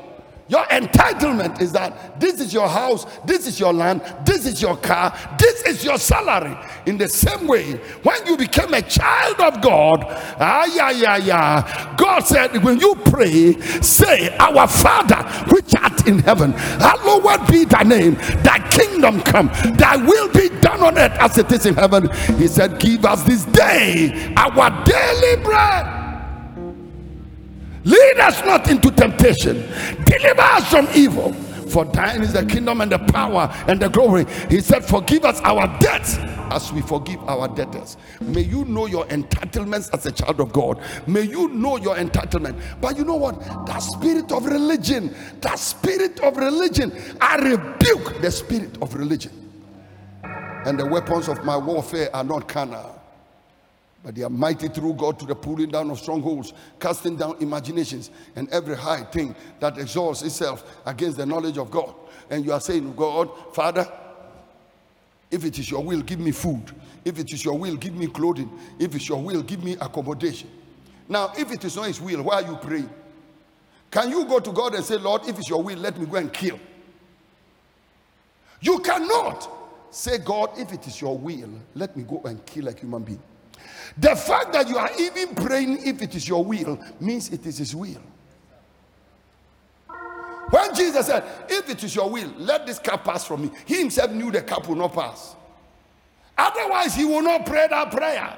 your 0.50 0.64
entitlement 0.64 1.60
is 1.60 1.70
that 1.72 2.20
this 2.20 2.40
is 2.40 2.52
your 2.52 2.68
house, 2.68 3.06
this 3.24 3.46
is 3.46 3.60
your 3.60 3.72
land, 3.72 4.02
this 4.24 4.46
is 4.46 4.60
your 4.60 4.76
car, 4.76 5.16
this 5.38 5.62
is 5.62 5.84
your 5.84 5.96
salary. 5.96 6.56
In 6.86 6.98
the 6.98 7.08
same 7.08 7.46
way, 7.46 7.74
when 8.02 8.26
you 8.26 8.36
became 8.36 8.74
a 8.74 8.82
child 8.82 9.38
of 9.38 9.62
God, 9.62 10.04
ah, 10.08 10.64
yeah, 10.74 10.90
yeah, 10.90 11.16
yeah, 11.18 11.94
God 11.96 12.20
said, 12.20 12.64
when 12.64 12.80
you 12.80 12.96
pray, 12.96 13.60
say, 13.80 14.36
Our 14.38 14.66
Father, 14.66 15.22
which 15.54 15.72
art 15.76 16.08
in 16.08 16.18
heaven, 16.18 16.50
hallowed 16.52 17.46
be 17.48 17.64
thy 17.64 17.84
name, 17.84 18.14
thy 18.42 18.58
kingdom 18.70 19.20
come, 19.20 19.46
thy 19.76 19.96
will 19.96 20.32
be 20.32 20.48
done 20.60 20.82
on 20.82 20.98
earth 20.98 21.16
as 21.20 21.38
it 21.38 21.52
is 21.52 21.64
in 21.64 21.76
heaven. 21.76 22.10
He 22.38 22.48
said, 22.48 22.80
Give 22.80 23.04
us 23.04 23.22
this 23.22 23.44
day 23.44 24.34
our 24.36 24.84
daily 24.84 25.42
bread. 25.44 26.09
Lead 27.90 28.18
us 28.20 28.40
not 28.44 28.70
into 28.70 28.90
temptation. 28.92 29.56
Deliver 30.04 30.42
us 30.42 30.70
from 30.70 30.88
evil. 30.94 31.32
For 31.70 31.84
thine 31.84 32.22
is 32.22 32.32
the 32.32 32.44
kingdom 32.44 32.80
and 32.80 32.90
the 32.90 32.98
power 32.98 33.48
and 33.66 33.80
the 33.80 33.88
glory. 33.88 34.26
He 34.48 34.60
said, 34.60 34.84
Forgive 34.84 35.24
us 35.24 35.40
our 35.40 35.66
debts 35.78 36.18
as 36.50 36.72
we 36.72 36.82
forgive 36.82 37.20
our 37.28 37.48
debtors. 37.48 37.96
May 38.20 38.42
you 38.42 38.64
know 38.64 38.86
your 38.86 39.06
entitlements 39.06 39.92
as 39.92 40.06
a 40.06 40.12
child 40.12 40.40
of 40.40 40.52
God. 40.52 40.80
May 41.06 41.22
you 41.22 41.48
know 41.48 41.76
your 41.78 41.96
entitlement. 41.96 42.60
But 42.80 42.96
you 42.96 43.04
know 43.04 43.16
what? 43.16 43.40
That 43.66 43.78
spirit 43.78 44.30
of 44.32 44.46
religion, 44.46 45.14
that 45.40 45.58
spirit 45.58 46.20
of 46.20 46.36
religion, 46.36 46.92
I 47.20 47.36
rebuke 47.36 48.20
the 48.20 48.30
spirit 48.30 48.78
of 48.82 48.94
religion. 48.94 49.32
And 50.22 50.78
the 50.78 50.86
weapons 50.86 51.28
of 51.28 51.44
my 51.44 51.56
warfare 51.56 52.14
are 52.14 52.24
not 52.24 52.46
carnal 52.46 52.99
but 54.02 54.14
they 54.14 54.22
are 54.22 54.30
mighty 54.30 54.68
through 54.68 54.94
God 54.94 55.18
to 55.18 55.26
the 55.26 55.34
pulling 55.34 55.70
down 55.70 55.90
of 55.90 55.98
strongholds, 55.98 56.54
casting 56.78 57.16
down 57.16 57.36
imaginations 57.40 58.10
and 58.34 58.48
every 58.48 58.76
high 58.76 59.02
thing 59.04 59.34
that 59.60 59.76
exalts 59.76 60.22
itself 60.22 60.80
against 60.86 61.18
the 61.18 61.26
knowledge 61.26 61.58
of 61.58 61.70
God. 61.70 61.94
And 62.30 62.44
you 62.44 62.52
are 62.52 62.60
saying, 62.60 62.94
God, 62.94 63.30
Father, 63.54 63.86
if 65.30 65.44
it 65.44 65.58
is 65.58 65.70
your 65.70 65.84
will, 65.84 66.00
give 66.00 66.18
me 66.18 66.30
food. 66.30 66.72
If 67.04 67.18
it 67.18 67.32
is 67.32 67.44
your 67.44 67.58
will, 67.58 67.76
give 67.76 67.94
me 67.94 68.06
clothing. 68.06 68.50
If 68.78 68.94
it's 68.94 69.08
your 69.08 69.22
will, 69.22 69.42
give 69.42 69.62
me 69.62 69.74
accommodation. 69.74 70.50
Now, 71.08 71.32
if 71.36 71.50
it 71.52 71.64
is 71.64 71.76
not 71.76 71.86
his 71.86 72.00
will, 72.00 72.22
why 72.22 72.42
are 72.42 72.50
you 72.50 72.56
praying? 72.56 72.90
Can 73.90 74.10
you 74.10 74.24
go 74.24 74.38
to 74.38 74.52
God 74.52 74.74
and 74.74 74.84
say, 74.84 74.96
Lord, 74.96 75.22
if 75.26 75.38
it's 75.38 75.48
your 75.48 75.62
will, 75.62 75.78
let 75.78 75.98
me 75.98 76.06
go 76.06 76.16
and 76.16 76.32
kill? 76.32 76.58
You 78.60 78.78
cannot 78.78 79.48
say, 79.90 80.18
God, 80.18 80.50
if 80.56 80.72
it 80.72 80.86
is 80.86 81.00
your 81.00 81.18
will, 81.18 81.50
let 81.74 81.96
me 81.96 82.04
go 82.04 82.22
and 82.24 82.44
kill 82.46 82.68
a 82.68 82.72
human 82.72 83.02
being. 83.02 83.22
The 83.98 84.16
fact 84.16 84.52
that 84.52 84.68
you 84.68 84.78
are 84.78 84.90
even 84.98 85.34
praying 85.34 85.86
if 85.86 86.00
it 86.02 86.14
is 86.14 86.28
your 86.28 86.44
will 86.44 86.78
means 87.00 87.28
it 87.30 87.44
is 87.46 87.58
his 87.58 87.74
will. 87.74 88.00
When 90.50 90.74
Jesus 90.74 91.06
said, 91.06 91.24
If 91.48 91.68
it 91.70 91.82
is 91.84 91.94
your 91.94 92.10
will, 92.10 92.32
let 92.38 92.66
this 92.66 92.78
cup 92.78 93.04
pass 93.04 93.24
from 93.24 93.42
me, 93.42 93.50
he 93.66 93.78
himself 93.78 94.10
knew 94.10 94.30
the 94.30 94.42
cup 94.42 94.68
will 94.68 94.76
not 94.76 94.92
pass. 94.92 95.36
Otherwise, 96.36 96.94
he 96.94 97.04
will 97.04 97.22
not 97.22 97.46
pray 97.46 97.66
that 97.68 97.90
prayer. 97.90 98.36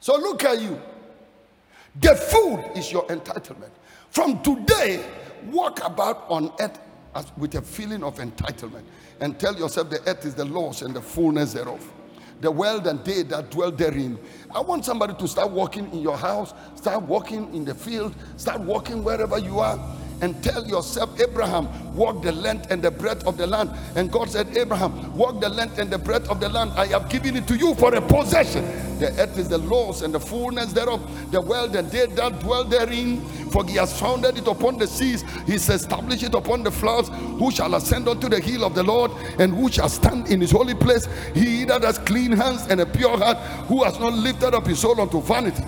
So 0.00 0.16
look 0.16 0.44
at 0.44 0.60
you. 0.60 0.80
The 2.00 2.14
food 2.14 2.72
is 2.76 2.92
your 2.92 3.06
entitlement. 3.06 3.70
From 4.10 4.42
today, 4.42 5.04
walk 5.50 5.84
about 5.84 6.26
on 6.28 6.52
earth 6.60 6.78
with 7.36 7.54
a 7.54 7.62
feeling 7.62 8.02
of 8.02 8.18
entitlement 8.18 8.82
and 9.20 9.38
tell 9.38 9.56
yourself 9.56 9.90
the 9.90 10.00
earth 10.08 10.24
is 10.24 10.34
the 10.34 10.44
Lord's 10.44 10.82
and 10.82 10.94
the 10.94 11.00
fullness 11.00 11.52
thereof 11.52 11.90
the 12.40 12.50
world 12.50 12.86
and 12.86 13.04
they 13.04 13.22
that 13.22 13.50
dwell 13.50 13.70
therein. 13.70 14.18
I 14.54 14.60
want 14.60 14.84
somebody 14.84 15.14
to 15.14 15.28
start 15.28 15.50
walking 15.50 15.90
in 15.92 16.00
your 16.00 16.16
house, 16.16 16.54
start 16.74 17.02
walking 17.02 17.54
in 17.54 17.64
the 17.64 17.74
field, 17.74 18.14
start 18.36 18.60
walking 18.60 19.02
wherever 19.02 19.38
you 19.38 19.58
are 19.60 19.78
and 20.24 20.42
tell 20.42 20.66
yourself, 20.66 21.20
Abraham, 21.20 21.68
walk 21.94 22.22
the 22.22 22.32
length 22.32 22.70
and 22.70 22.82
the 22.82 22.90
breadth 22.90 23.26
of 23.26 23.36
the 23.36 23.46
land. 23.46 23.70
And 23.94 24.10
God 24.10 24.30
said, 24.30 24.56
Abraham, 24.56 25.14
walk 25.14 25.38
the 25.38 25.50
length 25.50 25.78
and 25.78 25.90
the 25.90 25.98
breadth 25.98 26.30
of 26.30 26.40
the 26.40 26.48
land. 26.48 26.72
I 26.76 26.86
have 26.86 27.10
given 27.10 27.36
it 27.36 27.46
to 27.48 27.56
you 27.56 27.74
for 27.74 27.94
a 27.94 28.00
possession. 28.00 28.64
The 28.98 29.10
earth 29.20 29.36
is 29.36 29.50
the 29.50 29.58
Lord's 29.58 30.00
and 30.00 30.14
the 30.14 30.20
fullness 30.20 30.72
thereof, 30.72 31.30
the 31.30 31.42
world 31.42 31.76
and 31.76 31.90
they 31.90 32.06
that 32.06 32.40
dwell 32.40 32.64
therein. 32.64 33.20
For 33.50 33.66
he 33.66 33.74
has 33.74 34.00
founded 34.00 34.38
it 34.38 34.46
upon 34.48 34.78
the 34.78 34.86
seas, 34.86 35.20
he 35.44 35.52
has 35.52 35.68
established 35.68 36.22
it 36.22 36.34
upon 36.34 36.62
the 36.62 36.70
floods. 36.70 37.10
Who 37.38 37.50
shall 37.50 37.74
ascend 37.74 38.08
unto 38.08 38.30
the 38.30 38.40
hill 38.40 38.64
of 38.64 38.74
the 38.74 38.82
Lord, 38.82 39.10
and 39.38 39.54
who 39.54 39.70
shall 39.70 39.90
stand 39.90 40.28
in 40.28 40.40
his 40.40 40.52
holy 40.52 40.74
place? 40.74 41.06
He 41.34 41.66
that 41.66 41.82
has 41.82 41.98
clean 41.98 42.32
hands 42.32 42.66
and 42.70 42.80
a 42.80 42.86
pure 42.86 43.18
heart, 43.18 43.36
who 43.68 43.84
has 43.84 44.00
not 44.00 44.14
lifted 44.14 44.54
up 44.54 44.66
his 44.66 44.78
soul 44.78 44.98
unto 44.98 45.20
vanity, 45.20 45.64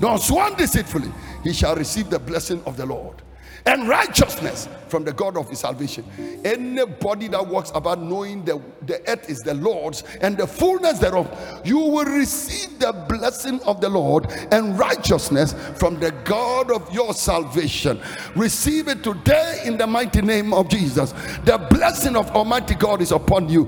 nor 0.00 0.18
sworn 0.18 0.54
deceitfully, 0.54 1.10
he 1.42 1.54
shall 1.54 1.74
receive 1.76 2.10
the 2.10 2.18
blessing 2.18 2.62
of 2.66 2.76
the 2.76 2.84
Lord 2.84 3.22
and 3.66 3.88
righteousness 3.88 4.68
from 4.88 5.04
the 5.04 5.12
God 5.12 5.36
of 5.36 5.48
his 5.50 5.60
salvation. 5.60 6.04
Anybody 6.44 7.28
that 7.28 7.46
walks 7.46 7.70
about 7.74 8.00
knowing 8.00 8.44
the, 8.44 8.60
the 8.86 9.00
earth 9.08 9.28
is 9.28 9.38
the 9.40 9.54
Lord's 9.54 10.02
and 10.20 10.36
the 10.36 10.46
fullness 10.46 10.98
thereof, 10.98 11.60
you 11.64 11.78
will 11.78 12.04
receive 12.04 12.78
the 12.78 12.92
blessing 13.08 13.60
of 13.62 13.80
the 13.80 13.88
Lord 13.88 14.30
and 14.50 14.78
righteousness 14.78 15.54
from 15.76 15.98
the 16.00 16.12
God 16.24 16.70
of 16.70 16.92
your 16.92 17.12
salvation. 17.12 18.00
Receive 18.34 18.88
it 18.88 19.02
today 19.02 19.62
in 19.64 19.76
the 19.76 19.86
mighty 19.86 20.22
name 20.22 20.54
of 20.54 20.68
Jesus. 20.68 21.12
The 21.44 21.58
blessing 21.70 22.16
of 22.16 22.30
Almighty 22.30 22.74
God 22.74 23.02
is 23.02 23.12
upon 23.12 23.48
you. 23.48 23.64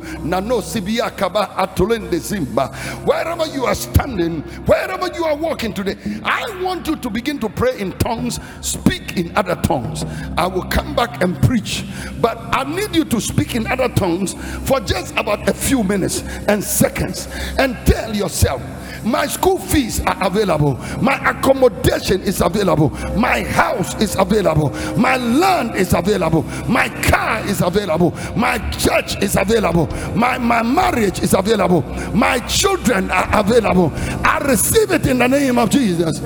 Wherever 3.05 3.47
you 3.47 3.65
are 3.67 3.75
standing, 3.75 4.41
wherever 4.43 5.15
you 5.15 5.25
are 5.25 5.37
walking 5.37 5.75
today, 5.75 5.97
I 6.25 6.63
want 6.63 6.87
you 6.87 6.97
to 6.97 7.11
begin 7.11 7.39
to 7.41 7.49
pray 7.49 7.79
in 7.79 7.93
tongues, 7.99 8.41
speak 8.61 9.17
in 9.17 9.37
other 9.37 9.57
tongues 9.57 9.80
tongues. 9.83 10.05
I 10.37 10.47
will 10.47 10.65
come 10.65 10.95
back 10.95 11.23
and 11.23 11.41
preach, 11.43 11.85
but 12.21 12.39
I 12.53 12.65
need 12.65 12.95
you 12.95 13.05
to 13.07 13.21
speak 13.21 13.55
in 13.55 13.67
other 13.67 13.89
tongues 13.89 14.35
for 14.67 14.81
just 14.81 15.15
about 15.17 15.49
a 15.49 15.55
few 15.55 15.83
minutes 15.83 16.23
and 16.49 16.63
seconds 16.63 17.29
and 17.59 17.77
tell 17.87 18.15
yourself 18.15 18.63
my 19.05 19.27
school 19.27 19.59
fees 19.59 20.01
are 20.01 20.27
available. 20.27 20.75
My 21.01 21.17
accommodation 21.31 22.21
is 22.23 22.41
available. 22.41 22.91
My 23.17 23.43
house 23.43 24.01
is 24.01 24.15
available. 24.17 24.71
My 24.99 25.17
land 25.17 25.75
is 25.75 25.95
available. 25.95 26.43
My 26.69 26.89
car 27.03 27.41
is 27.47 27.63
available. 27.63 28.11
My 28.37 28.59
church 28.71 29.23
is 29.23 29.37
available. 29.37 29.87
My, 30.15 30.37
my 30.39 30.63
marriage 30.63 31.21
is 31.21 31.33
available. 31.33 31.83
My 32.15 32.41
children 32.41 33.11
are 33.11 33.41
available. 33.41 33.91
I 34.25 34.39
receive 34.47 34.91
it 34.91 35.07
in 35.07 35.19
the 35.19 35.29
name 35.29 35.59
of 35.59 35.71
jesus. 35.71 36.21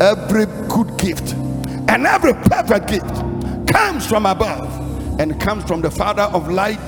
Every 0.00 0.46
good 0.68 0.98
gift 0.98 1.45
and 1.88 2.06
every 2.06 2.34
perfect 2.34 2.88
gift 2.88 3.14
comes 3.72 4.06
from 4.06 4.26
above 4.26 5.20
and 5.20 5.40
comes 5.40 5.64
from 5.64 5.80
the 5.80 5.90
Father 5.90 6.24
of 6.24 6.48
light, 6.48 6.80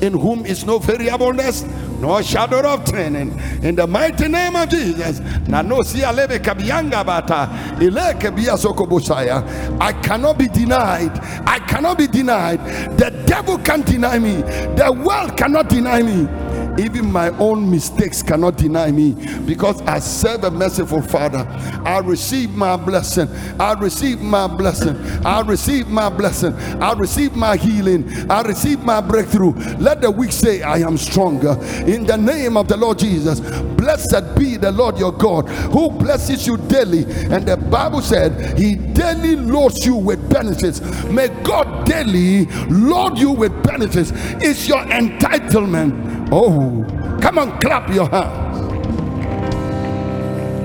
in 0.00 0.12
whom 0.12 0.44
is 0.46 0.64
no 0.64 0.78
variableness 0.78 1.64
no 2.04 2.20
shadow 2.20 2.60
of 2.60 2.84
turning. 2.84 3.38
In 3.62 3.76
the 3.76 3.86
mighty 3.86 4.28
name 4.28 4.56
of 4.56 4.68
Jesus. 4.68 5.20
I 9.80 9.92
cannot 10.02 10.38
be 10.38 10.48
denied. 10.48 11.18
I 11.46 11.58
cannot 11.66 11.98
be 11.98 12.06
denied. 12.06 12.58
The 12.98 13.10
devil 13.26 13.58
can't 13.58 13.86
deny 13.86 14.18
me. 14.18 14.42
The 14.76 14.92
world 15.04 15.36
cannot 15.38 15.68
deny 15.68 16.02
me 16.02 16.28
Even 16.78 17.10
my 17.10 17.30
own 17.38 17.70
mistakes 17.70 18.22
cannot 18.22 18.56
deny 18.56 18.90
me 18.90 19.14
because 19.46 19.80
I 19.82 19.98
serve 20.00 20.44
a 20.44 20.50
merciful 20.50 21.02
Father. 21.02 21.46
I 21.84 21.98
receive 21.98 22.50
my 22.50 22.76
blessing. 22.76 23.28
I 23.60 23.74
receive 23.74 24.20
my 24.20 24.46
blessing. 24.46 24.96
I 25.24 25.40
receive 25.42 25.88
my 25.88 26.08
blessing. 26.08 26.54
I 26.82 26.92
receive 26.94 27.36
my 27.36 27.56
healing. 27.56 28.30
I 28.30 28.42
receive 28.42 28.80
my 28.82 29.00
breakthrough. 29.00 29.52
Let 29.78 30.00
the 30.00 30.10
weak 30.10 30.32
say, 30.32 30.62
I 30.62 30.78
am 30.78 30.96
stronger. 30.96 31.58
In 31.86 32.06
the 32.06 32.16
name 32.16 32.56
of 32.56 32.68
the 32.68 32.76
Lord 32.76 32.98
Jesus, 32.98 33.40
blessed 33.40 34.36
be 34.38 34.56
the 34.56 34.72
Lord 34.72 34.98
your 34.98 35.12
God 35.12 35.48
who 35.48 35.90
blesses 35.90 36.46
you 36.46 36.56
daily. 36.56 37.04
And 37.04 37.46
the 37.46 37.56
Bible 37.56 38.00
said, 38.00 38.58
He 38.58 38.76
daily 38.76 39.36
loads 39.36 39.84
you 39.84 39.94
with 39.94 40.28
benefits. 40.30 40.80
May 41.04 41.28
God 41.42 41.86
daily 41.86 42.46
load 42.66 43.18
you 43.18 43.30
with 43.30 43.62
benefits. 43.62 44.10
It's 44.42 44.66
your 44.66 44.82
entitlement. 44.86 46.23
Oh, 46.32 46.84
come 47.20 47.38
on, 47.38 47.58
clap 47.60 47.92
your 47.92 48.08
hands. 48.08 48.58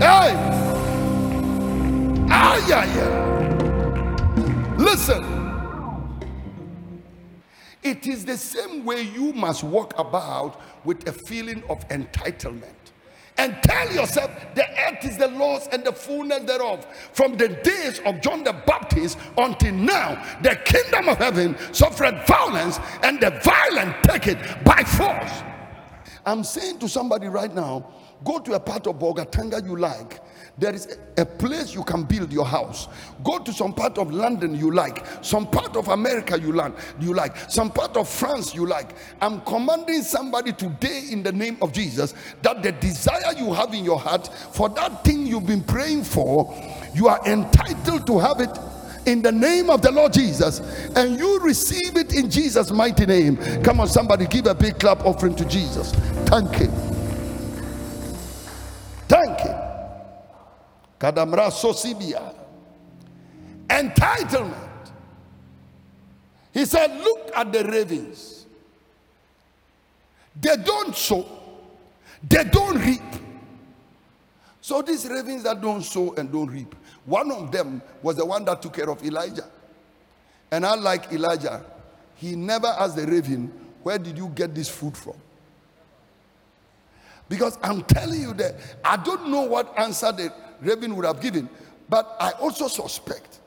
Hey! 0.02 0.34
Ah, 2.30 2.68
yeah, 2.68 2.86
yeah. 2.96 4.76
Listen. 4.78 5.24
It 7.84 8.08
is 8.08 8.26
the 8.26 8.38
same 8.38 8.86
way 8.86 9.02
you 9.02 9.34
must 9.34 9.64
walk 9.64 9.94
about 9.98 10.62
with 10.86 11.08
a 11.08 11.12
feeling 11.12 11.64
of 11.70 11.88
entitlement. 11.90 12.74
And 13.38 13.56
tell 13.64 13.92
yourself 13.94 14.32
the 14.54 14.66
earth 14.88 15.06
is 15.06 15.18
the 15.18 15.30
Lord's 15.30 15.68
and 15.68 15.84
the 15.84 15.94
fullness 15.94 16.44
thereof. 16.44 16.86
From 17.14 17.38
the 17.38 17.48
days 17.48 18.00
of 18.06 18.20
John 18.20 18.44
the 18.44 18.52
Baptist 18.52 19.18
until 19.38 19.74
now, 19.74 20.22
the 20.42 20.58
kingdom 20.66 21.08
of 21.08 21.18
heaven 21.18 21.56
suffered 21.72 22.22
violence, 22.28 22.80
and 23.02 23.20
the 23.22 23.32
violent 23.44 23.96
take 24.04 24.28
it 24.28 24.38
by 24.66 24.84
force. 24.84 25.44
I'm 26.30 26.44
saying 26.44 26.80
to 26.80 26.90
somebody 26.90 27.28
right 27.28 27.54
now 27.54 27.86
go 28.24 28.40
to 28.40 28.54
a 28.54 28.60
part 28.60 28.88
of 28.88 29.00
Bolgatanga 29.00 29.66
you 29.66 29.76
like 29.76 30.22
there 30.60 30.76
is 30.76 30.98
a 31.18 31.26
place 31.26 31.74
you 31.74 31.84
can 31.84 32.04
build 32.04 32.34
your 32.34 32.46
house. 32.46 32.90
Go 33.24 33.40
to 33.40 33.54
some 33.54 33.74
part 33.74 33.98
of 33.98 34.12
London 34.12 34.54
you 34.56 34.72
like, 34.72 35.06
some 35.24 35.48
part 35.48 35.78
of 35.78 35.88
America 35.88 36.38
you 36.38 36.52
like, 36.52 36.74
you 37.00 37.14
like, 37.14 37.38
some 37.50 37.72
part 37.72 37.96
of 37.96 38.10
France 38.10 38.54
you 38.54 38.66
like. 38.66 38.90
I'm 39.22 39.40
commanding 39.42 40.02
somebody 40.02 40.52
today 40.52 41.08
in 41.12 41.24
the 41.24 41.32
name 41.32 41.58
of 41.62 41.72
Jesus 41.72 42.14
that 42.42 42.62
the 42.62 42.74
desire 42.74 43.34
you 43.38 43.54
have 43.54 43.74
in 43.74 43.86
your 43.86 44.00
heart 44.00 44.28
for 44.52 44.68
that 44.70 45.04
thing 45.06 45.26
you've 45.26 45.48
been 45.48 45.64
praying 45.64 46.04
for, 46.04 46.54
you 46.94 47.08
are 47.08 47.26
entitled 47.26 48.06
to 48.08 48.20
have 48.20 48.42
it 48.42 48.58
in 49.06 49.22
the 49.22 49.32
name 49.32 49.70
of 49.70 49.82
the 49.82 49.92
Lord 49.92 50.14
Jesus, 50.14 50.60
and 50.96 51.18
you 51.18 51.40
receive 51.40 51.98
it 51.98 52.14
in 52.14 52.30
Jesus' 52.30 52.72
mighty 52.72 53.06
name. 53.06 53.38
Come 53.64 53.80
on, 53.80 53.88
somebody, 53.88 54.28
give 54.28 54.46
a 54.46 54.56
big 54.56 54.80
clap 54.80 55.06
offering 55.06 55.36
to 55.36 55.46
Jesus. 55.46 55.92
Thank 56.26 56.56
Him. 56.56 56.72
Thank 59.08 59.40
Him. 59.40 59.56
Kadamra 61.00 61.50
Sosibia. 61.52 62.36
Entitlement. 63.68 64.56
He 66.54 66.66
said, 66.66 66.92
Look 66.98 67.32
at 67.36 67.52
the 67.52 67.64
ravens. 67.64 68.46
They 70.40 70.56
don't 70.58 70.96
sow, 70.96 71.26
they 72.28 72.44
don't 72.46 72.78
reap. 72.78 73.02
So 74.70 74.84
these 74.84 75.08
ravens 75.08 75.42
that 75.46 75.60
don't 75.62 75.82
sow 75.82 76.14
and 76.14 76.32
don't 76.32 76.46
reap, 76.46 76.76
one 77.06 77.32
of 77.32 77.52
them 77.52 77.82
was 78.04 78.18
the 78.18 78.24
one 78.24 78.46
that 78.46 78.62
took 78.62 78.76
care 78.76 78.88
of 78.88 79.04
Elijah. 79.04 79.48
And 80.52 80.64
unlike 80.64 81.12
Elijah, 81.12 81.66
he 82.14 82.36
never 82.36 82.68
asked 82.68 82.96
the 82.96 83.08
raven, 83.08 83.52
Where 83.82 83.98
did 83.98 84.16
you 84.16 84.28
get 84.28 84.54
this 84.54 84.70
food 84.70 84.96
from? 84.96 85.16
Because 87.28 87.58
I'm 87.64 87.82
telling 87.82 88.22
you 88.22 88.32
that 88.36 88.58
I 88.86 88.98
don't 88.98 89.32
know 89.32 89.42
what 89.42 89.74
answer 89.76 90.12
the 90.12 90.32
raven 90.62 90.96
would 90.98 91.06
have 91.06 91.20
given, 91.20 91.50
but 91.90 92.16
I 92.20 92.34
also 92.34 92.68
suspect 92.68 93.40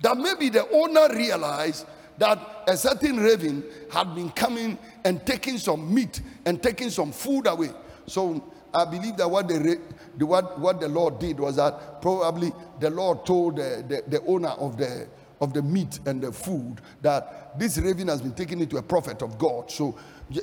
that 0.00 0.16
maybe 0.16 0.48
the 0.48 0.66
owner 0.70 1.14
realized 1.14 1.84
that 2.16 2.64
a 2.66 2.78
certain 2.78 3.18
raven 3.18 3.62
had 3.90 4.14
been 4.14 4.30
coming 4.30 4.78
and 5.04 5.26
taking 5.26 5.58
some 5.58 5.92
meat 5.94 6.22
and 6.46 6.62
taking 6.62 6.88
some 6.88 7.12
food 7.12 7.46
away. 7.46 7.72
So 8.06 8.42
I 8.72 8.84
believe 8.84 9.16
that 9.16 9.30
what 9.30 9.48
the, 9.48 9.78
the 10.18 10.26
what, 10.26 10.58
what 10.58 10.80
the 10.80 10.88
Lord 10.88 11.18
did 11.18 11.38
was 11.38 11.56
that 11.56 12.02
probably 12.02 12.52
the 12.80 12.90
Lord 12.90 13.24
told 13.24 13.56
the, 13.56 13.84
the, 13.88 14.18
the 14.18 14.26
owner 14.26 14.48
of 14.48 14.76
the 14.76 15.08
of 15.40 15.54
the 15.54 15.62
meat 15.62 16.00
and 16.06 16.20
the 16.20 16.32
food 16.32 16.80
that 17.00 17.56
this 17.56 17.78
raven 17.78 18.08
has 18.08 18.20
been 18.20 18.32
taken 18.32 18.60
into 18.60 18.76
a 18.76 18.82
prophet 18.82 19.22
of 19.22 19.38
God. 19.38 19.70
So 19.70 19.96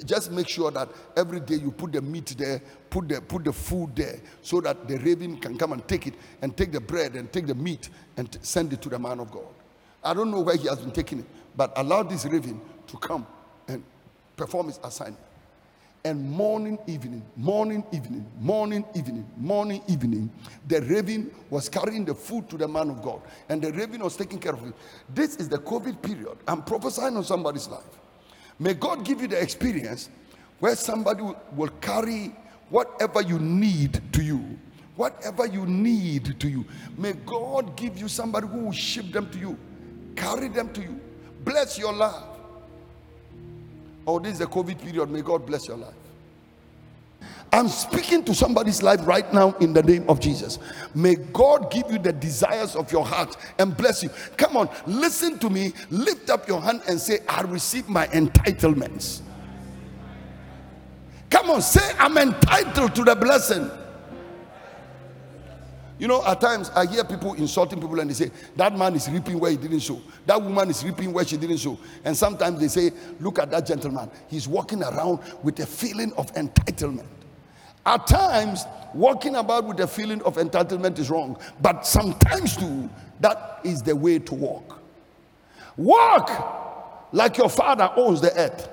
just 0.05 0.31
make 0.31 0.47
sure 0.47 0.71
that 0.71 0.87
every 1.17 1.41
day 1.41 1.55
you 1.55 1.71
put 1.71 1.91
the 1.91 2.01
meat 2.01 2.33
there, 2.37 2.61
put 2.89 3.09
the 3.09 3.19
put 3.19 3.43
the 3.43 3.51
food 3.51 3.93
there, 3.93 4.21
so 4.41 4.61
that 4.61 4.87
the 4.87 4.97
raven 4.99 5.37
can 5.37 5.57
come 5.57 5.73
and 5.73 5.85
take 5.85 6.07
it 6.07 6.13
and 6.41 6.55
take 6.55 6.71
the 6.71 6.79
bread 6.79 7.15
and 7.15 7.31
take 7.31 7.45
the 7.45 7.55
meat 7.55 7.89
and 8.15 8.31
t- 8.31 8.39
send 8.41 8.71
it 8.71 8.81
to 8.83 8.89
the 8.89 8.97
man 8.97 9.19
of 9.19 9.31
God. 9.31 9.53
I 10.01 10.13
don't 10.13 10.31
know 10.31 10.39
where 10.39 10.55
he 10.55 10.67
has 10.69 10.79
been 10.79 10.91
taking 10.91 11.19
it, 11.19 11.25
but 11.57 11.73
allow 11.75 12.03
this 12.03 12.23
raven 12.25 12.61
to 12.87 12.97
come 12.97 13.27
and 13.67 13.83
perform 14.37 14.67
his 14.67 14.79
assignment 14.81 15.24
and 16.05 16.23
morning, 16.29 16.77
evening, 16.85 17.23
morning, 17.35 17.83
evening, 17.91 18.23
morning, 18.39 18.85
evening, 18.93 19.25
morning, 19.37 19.81
evening, 19.87 20.29
the 20.67 20.79
raven 20.83 21.31
was 21.49 21.67
carrying 21.67 22.05
the 22.05 22.13
food 22.13 22.47
to 22.47 22.57
the 22.57 22.67
man 22.67 22.91
of 22.91 23.01
God, 23.01 23.21
and 23.49 23.59
the 23.59 23.73
raven 23.73 24.03
was 24.03 24.15
taking 24.15 24.37
care 24.37 24.53
of 24.53 24.65
it. 24.67 24.73
This 25.15 25.35
is 25.37 25.49
the 25.49 25.57
COVID 25.57 26.03
period. 26.03 26.37
I'm 26.47 26.61
prophesying 26.61 27.17
on 27.17 27.23
somebody's 27.23 27.67
life. 27.67 27.83
May 28.59 28.75
God 28.75 29.03
give 29.03 29.19
you 29.19 29.27
the 29.27 29.41
experience 29.41 30.09
where 30.59 30.75
somebody 30.75 31.23
will 31.55 31.71
carry 31.81 32.35
whatever 32.69 33.23
you 33.23 33.39
need 33.39 33.99
to 34.13 34.23
you. 34.23 34.59
Whatever 34.95 35.47
you 35.47 35.65
need 35.65 36.39
to 36.39 36.47
you. 36.47 36.65
May 36.97 37.13
God 37.13 37.75
give 37.75 37.97
you 37.97 38.07
somebody 38.07 38.47
who 38.47 38.59
will 38.59 38.71
ship 38.71 39.11
them 39.11 39.29
to 39.31 39.39
you, 39.39 39.57
carry 40.15 40.49
them 40.49 40.71
to 40.73 40.81
you, 40.81 41.01
bless 41.43 41.79
your 41.79 41.93
life 41.93 42.34
Oh, 44.07 44.19
this 44.19 44.33
is 44.33 44.39
the 44.39 44.45
COVID 44.45 44.79
period. 44.79 45.09
May 45.09 45.21
God 45.21 45.45
bless 45.45 45.67
your 45.67 45.77
life. 45.77 45.93
I'm 47.51 47.69
speaking 47.69 48.23
to 48.25 48.35
somebody's 48.35 48.83
life 48.83 48.99
right 49.07 49.31
now 49.33 49.53
in 49.61 49.71
the 49.71 49.81
name 49.81 50.09
of 50.09 50.19
Jesus. 50.19 50.59
May 50.93 51.15
God 51.15 51.71
give 51.71 51.89
you 51.89 51.97
the 51.97 52.11
desires 52.11 52.75
of 52.75 52.91
your 52.91 53.05
heart 53.05 53.37
and 53.57 53.75
bless 53.75 54.03
you. 54.03 54.09
Come 54.35 54.57
on, 54.57 54.69
listen 54.85 55.39
to 55.39 55.49
me. 55.49 55.71
Lift 55.89 56.29
up 56.29 56.47
your 56.47 56.61
hand 56.61 56.81
and 56.87 56.99
say, 56.99 57.19
I 57.29 57.41
receive 57.43 57.87
my 57.87 58.07
entitlements. 58.07 59.21
Come 61.29 61.49
on, 61.49 61.61
say, 61.61 61.95
I'm 61.97 62.17
entitled 62.17 62.93
to 62.95 63.03
the 63.03 63.15
blessing. 63.15 63.71
You 65.97 66.09
know, 66.09 66.25
at 66.25 66.41
times 66.41 66.69
I 66.75 66.85
hear 66.85 67.03
people 67.05 67.33
insulting 67.35 67.79
people 67.79 67.99
and 67.99 68.09
they 68.09 68.13
say, 68.13 68.31
That 68.57 68.77
man 68.77 68.95
is 68.95 69.09
reaping 69.09 69.39
where 69.39 69.51
he 69.51 69.57
didn't 69.57 69.79
sow. 69.79 70.01
That 70.25 70.41
woman 70.41 70.69
is 70.69 70.83
reaping 70.83 71.13
where 71.13 71.23
she 71.23 71.37
didn't 71.37 71.59
sow. 71.59 71.79
And 72.03 72.15
sometimes 72.15 72.59
they 72.59 72.67
say, 72.67 72.91
Look 73.19 73.39
at 73.39 73.49
that 73.51 73.65
gentleman. 73.65 74.09
He's 74.27 74.47
walking 74.47 74.83
around 74.83 75.19
with 75.41 75.59
a 75.59 75.65
feeling 75.65 76.11
of 76.13 76.33
entitlement. 76.33 77.07
At 77.85 78.07
times, 78.07 78.65
walking 78.93 79.35
about 79.35 79.65
with 79.65 79.79
a 79.79 79.87
feeling 79.87 80.21
of 80.23 80.35
entitlement 80.35 80.99
is 80.99 81.09
wrong. 81.09 81.37
But 81.61 81.85
sometimes, 81.85 82.57
too, 82.57 82.89
that 83.21 83.61
is 83.63 83.81
the 83.81 83.95
way 83.95 84.19
to 84.19 84.33
walk. 84.35 84.81
Walk 85.77 87.07
like 87.13 87.37
your 87.37 87.49
father 87.49 87.89
owns 87.95 88.19
the 88.21 88.37
earth. 88.37 88.69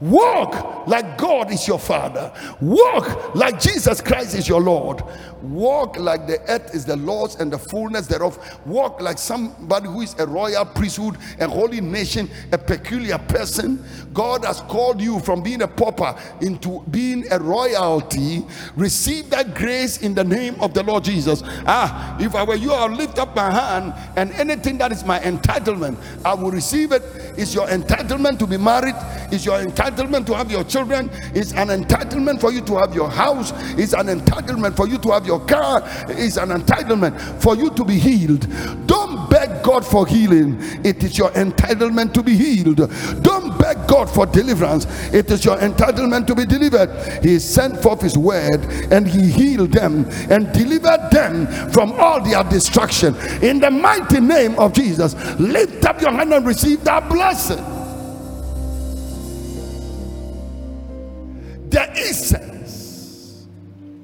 Walk 0.00 0.86
like 0.86 1.16
God 1.16 1.52
is 1.52 1.66
your 1.68 1.78
Father. 1.78 2.32
Walk 2.60 3.34
like 3.34 3.60
Jesus 3.60 4.00
Christ 4.00 4.34
is 4.34 4.48
your 4.48 4.60
Lord. 4.60 5.02
Walk 5.42 5.98
like 5.98 6.26
the 6.26 6.40
earth 6.50 6.74
is 6.74 6.84
the 6.84 6.96
Lord's 6.96 7.36
and 7.36 7.52
the 7.52 7.58
fullness 7.58 8.06
thereof. 8.06 8.38
Walk 8.66 9.00
like 9.00 9.18
somebody 9.18 9.88
who 9.88 10.00
is 10.00 10.14
a 10.18 10.26
royal 10.26 10.64
priesthood, 10.64 11.18
a 11.38 11.46
holy 11.46 11.80
nation, 11.80 12.30
a 12.52 12.58
peculiar 12.58 13.18
person. 13.18 13.84
God 14.12 14.44
has 14.44 14.60
called 14.62 15.00
you 15.00 15.20
from 15.20 15.42
being 15.42 15.62
a 15.62 15.68
pauper 15.68 16.18
into 16.40 16.82
being 16.90 17.30
a 17.30 17.38
royalty. 17.38 18.44
Receive 18.74 19.30
that 19.30 19.54
grace 19.54 19.98
in 19.98 20.14
the 20.14 20.24
name 20.24 20.56
of 20.60 20.74
the 20.74 20.82
Lord 20.82 21.04
Jesus. 21.04 21.42
Ah, 21.66 22.16
if 22.18 22.34
I 22.34 22.42
were 22.42 22.54
you, 22.54 22.72
I'll 22.72 22.88
lift 22.88 23.18
up 23.18 23.36
my 23.36 23.50
hand 23.50 23.94
and 24.16 24.32
anything 24.32 24.78
that 24.78 24.92
is 24.92 25.04
my 25.04 25.18
entitlement, 25.20 25.98
I 26.24 26.34
will 26.34 26.50
receive 26.50 26.92
it. 26.92 27.02
It's 27.36 27.54
your 27.54 27.66
entitlement 27.66 28.38
to 28.38 28.46
be 28.46 28.56
married, 28.56 28.94
it's 29.30 29.44
your 29.44 29.58
entitlement 29.58 29.83
entitlement 29.90 30.26
to 30.26 30.34
have 30.34 30.50
your 30.50 30.64
children. 30.64 31.10
It's 31.34 31.52
an 31.52 31.68
entitlement 31.68 32.40
for 32.40 32.52
you 32.52 32.60
to 32.62 32.78
have 32.78 32.94
your 32.94 33.10
house. 33.10 33.52
It's 33.78 33.92
an 33.92 34.06
entitlement 34.06 34.76
for 34.76 34.88
you 34.88 34.98
to 34.98 35.10
have 35.12 35.26
your 35.26 35.40
car. 35.44 35.82
It's 36.08 36.36
an 36.36 36.50
entitlement 36.50 37.20
for 37.42 37.56
you 37.56 37.70
to 37.70 37.84
be 37.84 37.98
healed. 37.98 38.46
Don't 38.86 39.28
beg 39.30 39.62
God 39.62 39.84
for 39.84 40.06
healing. 40.06 40.58
It 40.84 41.02
is 41.04 41.18
your 41.18 41.30
entitlement 41.30 42.12
to 42.14 42.22
be 42.22 42.36
healed. 42.36 42.76
Don't 43.22 43.58
beg 43.58 43.86
God 43.86 44.10
for 44.10 44.26
deliverance. 44.26 44.86
It 45.12 45.30
is 45.30 45.44
your 45.44 45.56
entitlement 45.58 46.26
to 46.28 46.34
be 46.34 46.46
delivered. 46.46 47.22
He 47.22 47.38
sent 47.38 47.80
forth 47.82 48.00
his 48.00 48.16
word 48.16 48.64
and 48.92 49.06
he 49.06 49.30
healed 49.30 49.72
them 49.72 50.06
and 50.30 50.52
delivered 50.52 51.10
them 51.10 51.46
from 51.70 51.92
all 51.92 52.20
their 52.22 52.44
destruction. 52.44 53.14
In 53.42 53.60
the 53.60 53.70
mighty 53.70 54.20
name 54.20 54.58
of 54.58 54.72
Jesus, 54.72 55.14
lift 55.38 55.84
up 55.84 56.00
your 56.00 56.12
hand 56.12 56.32
and 56.32 56.46
receive 56.46 56.84
that 56.84 57.08
blessing. 57.08 57.83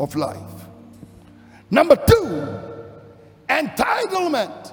Of 0.00 0.16
life. 0.16 0.38
Number 1.70 1.94
two, 1.94 2.58
entitlement. 3.48 4.72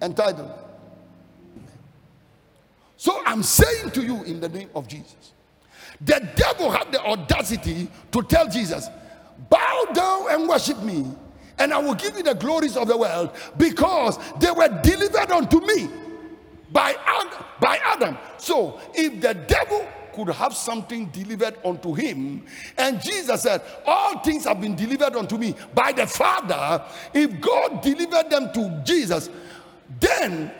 Entitlement. 0.00 0.58
So 2.96 3.22
I'm 3.24 3.42
saying 3.42 3.90
to 3.92 4.02
you 4.02 4.24
in 4.24 4.40
the 4.40 4.48
name 4.48 4.70
of 4.74 4.88
Jesus, 4.88 5.32
the 6.00 6.28
devil 6.34 6.70
had 6.70 6.90
the 6.90 7.00
audacity 7.02 7.88
to 8.12 8.22
tell 8.22 8.48
Jesus, 8.48 8.88
Bow 9.50 9.86
down 9.92 10.30
and 10.30 10.48
worship 10.48 10.82
me, 10.82 11.06
and 11.58 11.72
I 11.72 11.78
will 11.78 11.94
give 11.94 12.16
you 12.16 12.22
the 12.22 12.34
glories 12.34 12.76
of 12.76 12.88
the 12.88 12.96
world 12.96 13.30
because 13.58 14.18
they 14.40 14.50
were 14.50 14.68
delivered 14.82 15.30
unto 15.30 15.60
me 15.60 15.88
by 16.72 16.94
by 17.60 17.78
Adam. 17.84 18.16
So 18.38 18.80
if 18.94 19.20
the 19.20 19.34
devil 19.34 19.86
could 20.16 20.28
have 20.30 20.54
something 20.54 21.06
delivered 21.06 21.56
unto 21.64 21.94
him, 21.94 22.44
and 22.76 23.00
Jesus 23.00 23.42
said, 23.42 23.62
All 23.86 24.18
things 24.20 24.44
have 24.44 24.60
been 24.60 24.74
delivered 24.74 25.14
unto 25.14 25.36
me 25.36 25.54
by 25.74 25.92
the 25.92 26.06
Father, 26.06 26.84
if 27.14 27.40
God 27.40 27.82
delivered 27.82 28.30
them 28.30 28.52
to 28.54 28.82
Jesus, 28.84 29.30
then 30.00 30.50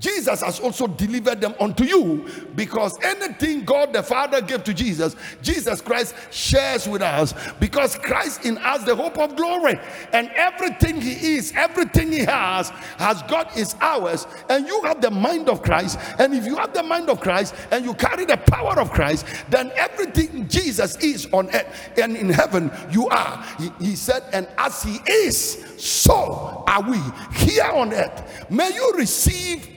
Jesus 0.00 0.42
has 0.42 0.58
also 0.58 0.88
delivered 0.88 1.40
them 1.40 1.54
unto 1.60 1.84
you 1.84 2.28
because 2.56 2.98
anything 3.02 3.64
God 3.64 3.92
the 3.92 4.02
Father 4.02 4.40
gave 4.40 4.64
to 4.64 4.74
Jesus, 4.74 5.14
Jesus 5.40 5.80
Christ 5.80 6.14
shares 6.32 6.88
with 6.88 7.00
us 7.00 7.32
because 7.60 7.96
Christ 7.96 8.44
in 8.44 8.58
us 8.58 8.82
the 8.84 8.96
hope 8.96 9.18
of 9.18 9.36
glory 9.36 9.78
and 10.12 10.30
everything 10.34 11.00
he 11.00 11.36
is, 11.36 11.52
everything 11.54 12.10
he 12.10 12.20
has, 12.20 12.70
has 12.98 13.22
got 13.22 13.56
is 13.56 13.76
ours. 13.80 14.26
And 14.48 14.66
you 14.66 14.82
have 14.82 15.00
the 15.00 15.10
mind 15.10 15.48
of 15.48 15.62
Christ, 15.62 15.98
and 16.18 16.34
if 16.34 16.44
you 16.44 16.56
have 16.56 16.74
the 16.74 16.82
mind 16.82 17.08
of 17.08 17.20
Christ 17.20 17.54
and 17.70 17.84
you 17.84 17.94
carry 17.94 18.24
the 18.24 18.36
power 18.36 18.80
of 18.80 18.90
Christ, 18.90 19.26
then 19.48 19.70
everything 19.76 20.48
Jesus 20.48 20.96
is 20.96 21.28
on 21.32 21.48
earth 21.54 21.92
and 21.96 22.16
in 22.16 22.30
heaven 22.30 22.70
you 22.90 23.08
are. 23.08 23.44
He, 23.58 23.70
he 23.80 23.96
said, 23.96 24.24
and 24.32 24.48
as 24.58 24.82
he 24.82 24.98
is, 25.08 25.64
so 25.78 26.64
are 26.66 26.82
we 26.82 26.98
here 27.36 27.64
on 27.64 27.92
earth. 27.92 28.50
May 28.50 28.74
you 28.74 28.92
receive 28.96 29.68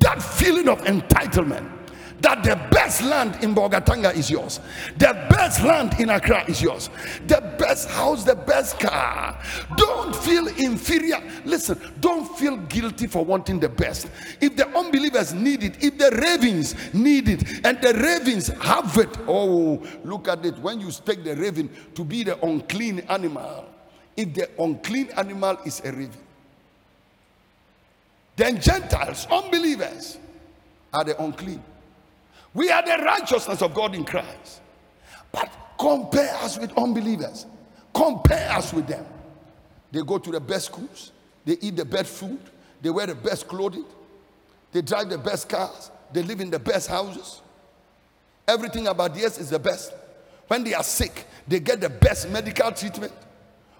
that 0.00 0.22
feeling 0.22 0.68
of 0.68 0.80
entitlement 0.82 1.76
that 2.20 2.42
the 2.42 2.56
best 2.70 3.02
land 3.02 3.42
in 3.42 3.54
Bolgatanga 3.54 4.14
is 4.14 4.30
yours, 4.30 4.60
the 4.98 5.26
best 5.28 5.62
land 5.62 6.00
in 6.00 6.10
Accra 6.10 6.44
is 6.48 6.62
yours, 6.62 6.88
the 7.26 7.40
best 7.58 7.90
house, 7.90 8.24
the 8.24 8.34
best 8.34 8.80
car. 8.80 9.38
Don't 9.76 10.14
feel 10.16 10.48
inferior. 10.48 11.22
Listen, 11.44 11.80
don't 12.00 12.26
feel 12.38 12.56
guilty 12.56 13.06
for 13.06 13.24
wanting 13.24 13.60
the 13.60 13.68
best. 13.68 14.08
If 14.40 14.56
the 14.56 14.66
unbelievers 14.76 15.34
need 15.34 15.62
it, 15.62 15.82
if 15.82 15.98
the 15.98 16.10
ravens 16.22 16.74
need 16.94 17.28
it, 17.28 17.64
and 17.64 17.80
the 17.82 17.94
ravens 17.94 18.48
have 18.48 18.96
it, 18.98 19.16
oh, 19.26 19.86
look 20.04 20.28
at 20.28 20.44
it. 20.44 20.58
When 20.58 20.80
you 20.80 20.90
take 20.90 21.22
the 21.22 21.36
raven 21.36 21.70
to 21.94 22.04
be 22.04 22.22
the 22.24 22.42
unclean 22.44 23.00
animal, 23.08 23.66
if 24.16 24.32
the 24.32 24.48
unclean 24.58 25.10
animal 25.16 25.58
is 25.66 25.80
a 25.84 25.92
raven, 25.92 26.25
then 28.36 28.60
Gentiles, 28.60 29.26
unbelievers, 29.30 30.18
are 30.92 31.04
the 31.04 31.20
unclean. 31.22 31.62
We 32.54 32.70
are 32.70 32.82
the 32.82 33.02
righteousness 33.02 33.60
of 33.62 33.74
God 33.74 33.94
in 33.94 34.04
Christ. 34.04 34.60
But 35.32 35.50
compare 35.78 36.34
us 36.36 36.58
with 36.58 36.76
unbelievers. 36.78 37.46
Compare 37.94 38.52
us 38.52 38.72
with 38.72 38.86
them. 38.86 39.04
They 39.90 40.02
go 40.02 40.18
to 40.18 40.30
the 40.30 40.40
best 40.40 40.66
schools, 40.66 41.12
they 41.44 41.56
eat 41.60 41.76
the 41.76 41.84
best 41.84 42.10
food, 42.10 42.38
they 42.82 42.90
wear 42.90 43.06
the 43.06 43.14
best 43.14 43.48
clothing, 43.48 43.84
they 44.72 44.82
drive 44.82 45.08
the 45.08 45.18
best 45.18 45.48
cars, 45.48 45.90
they 46.12 46.22
live 46.22 46.40
in 46.40 46.50
the 46.50 46.58
best 46.58 46.88
houses. 46.88 47.40
Everything 48.46 48.86
about 48.88 49.14
theirs 49.14 49.38
is 49.38 49.50
the 49.50 49.58
best. 49.58 49.92
When 50.48 50.62
they 50.62 50.74
are 50.74 50.82
sick, 50.82 51.26
they 51.48 51.60
get 51.60 51.80
the 51.80 51.88
best 51.88 52.28
medical 52.28 52.70
treatment. 52.72 53.12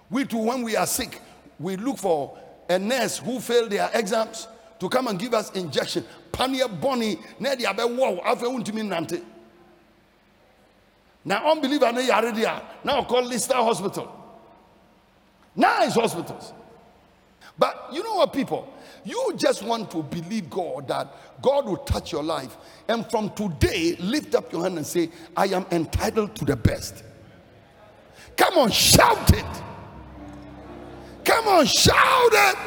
We 0.09 0.25
too, 0.25 0.39
when 0.39 0.63
we 0.63 0.75
are 0.75 0.87
sick, 0.87 1.21
we 1.59 1.75
look 1.75 1.97
for 1.97 2.37
a 2.69 2.79
nurse 2.79 3.17
who 3.17 3.39
failed 3.39 3.71
their 3.71 3.89
exams 3.93 4.47
to 4.79 4.89
come 4.89 5.07
and 5.07 5.17
give 5.19 5.33
us 5.33 5.51
injection. 5.51 6.05
Pania 6.31 6.67
Bonnie, 6.67 7.15
Nedi 7.39 7.65
Abe 7.65 7.97
Wow, 7.97 8.21
Afe 8.25 8.43
Untimi 8.43 8.83
Nante. 8.83 9.23
Now, 11.25 11.51
unbeliever, 11.51 11.91
now 12.83 13.03
call 13.03 13.23
Lister 13.23 13.55
Hospital. 13.55 14.13
Nice 15.55 15.95
hospitals. 15.95 16.53
But 17.57 17.89
you 17.91 18.03
know 18.03 18.15
what, 18.15 18.31
people? 18.31 18.71
You 19.03 19.33
just 19.35 19.63
want 19.63 19.89
to 19.91 20.03
believe 20.03 20.49
God 20.49 20.87
that 20.89 21.41
God 21.41 21.65
will 21.65 21.77
touch 21.77 22.11
your 22.11 22.23
life. 22.23 22.55
And 22.87 23.09
from 23.09 23.31
today, 23.31 23.95
lift 23.99 24.35
up 24.35 24.51
your 24.51 24.63
hand 24.63 24.77
and 24.77 24.85
say, 24.85 25.09
I 25.35 25.47
am 25.47 25.65
entitled 25.71 26.35
to 26.35 26.45
the 26.45 26.55
best. 26.55 27.03
Come 28.35 28.59
on, 28.59 28.69
shout 28.69 29.33
it. 29.33 29.63
Come 31.27 31.47
on, 31.49 31.65
shout 31.65 32.31
it. 32.31 32.57